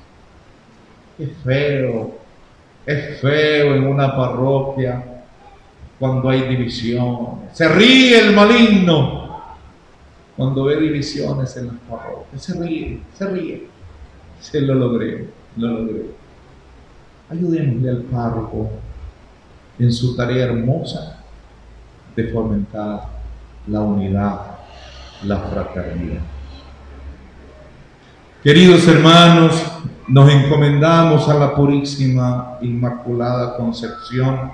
Es 1.20 1.30
feo, 1.44 2.16
es 2.86 3.22
feo 3.22 3.76
en 3.76 3.86
una 3.86 4.16
parroquia 4.16 5.24
cuando 6.00 6.30
hay 6.30 6.42
división. 6.48 7.42
Se 7.54 7.68
ríe 7.68 8.20
el 8.20 8.36
maligno 8.36 9.24
cuando 10.36 10.66
ve 10.66 10.80
divisiones 10.80 11.56
en 11.58 11.68
las 11.68 11.76
parroquias. 11.90 12.42
Se 12.42 12.60
ríe, 12.60 13.00
se 13.14 13.28
ríe. 13.28 13.68
Se 14.42 14.60
lo 14.60 14.74
logré, 14.74 15.30
lo 15.56 15.68
logré. 15.68 16.06
Ayudémosle 17.30 17.90
al 17.90 18.02
párroco 18.04 18.70
en 19.80 19.92
su 19.92 20.16
tarea 20.16 20.46
hermosa 20.46 21.24
de 22.16 22.28
fomentar 22.28 23.08
la 23.68 23.82
unidad, 23.82 24.53
la 25.26 25.40
fraternidad. 25.40 26.22
Queridos 28.44 28.88
hermanos, 28.88 29.64
nos 30.08 30.30
encomendamos 30.30 31.30
a 31.30 31.36
la 31.36 31.56
Purísima 31.56 32.58
Inmaculada 32.62 33.56
Concepción, 33.56 34.52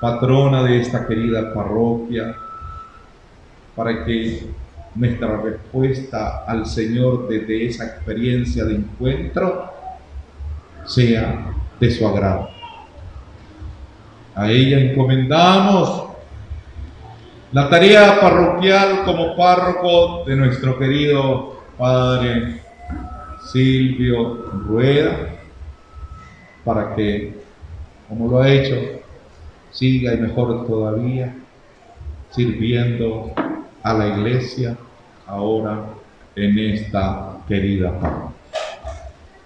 patrona 0.00 0.62
de 0.64 0.80
esta 0.80 1.06
querida 1.06 1.54
parroquia, 1.54 2.36
para 3.74 4.04
que 4.04 4.50
nuestra 4.94 5.36
respuesta 5.38 6.44
al 6.46 6.66
Señor 6.66 7.28
desde 7.28 7.66
esa 7.66 7.86
experiencia 7.86 8.64
de 8.64 8.74
encuentro 8.74 9.72
sea 10.84 11.54
de 11.78 11.90
su 11.90 12.06
agrado. 12.06 12.50
A 14.34 14.50
ella 14.50 14.78
encomendamos 14.78 16.09
la 17.52 17.68
tarea 17.68 18.20
parroquial 18.20 19.02
como 19.04 19.36
párroco 19.36 20.24
de 20.24 20.36
nuestro 20.36 20.78
querido 20.78 21.60
Padre 21.76 22.60
Silvio 23.52 24.50
Rueda, 24.66 25.16
para 26.64 26.94
que, 26.94 27.34
como 28.08 28.28
lo 28.28 28.42
ha 28.42 28.48
hecho, 28.50 28.76
siga 29.72 30.14
y 30.14 30.18
mejor 30.18 30.66
todavía 30.66 31.34
sirviendo 32.30 33.32
a 33.82 33.94
la 33.94 34.06
iglesia 34.08 34.76
ahora 35.26 35.86
en 36.36 36.58
esta 36.58 37.38
querida 37.48 37.98
parroquia. 37.98 38.36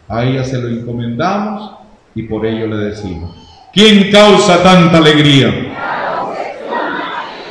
A 0.09 0.25
ella 0.25 0.45
se 0.45 0.61
lo 0.61 0.69
encomendamos 0.69 1.77
y 2.15 2.25
por 2.25 2.45
ello 2.45 2.67
le 2.67 2.77
decimos, 2.77 3.35
¿quién 3.73 4.11
causa 4.11 4.63
tanta 4.63 4.99
alegría? 4.99 5.94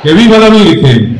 ¡Que 0.04 0.12
viva 0.12 0.38
la 0.38 0.50
Virgen! 0.50 1.13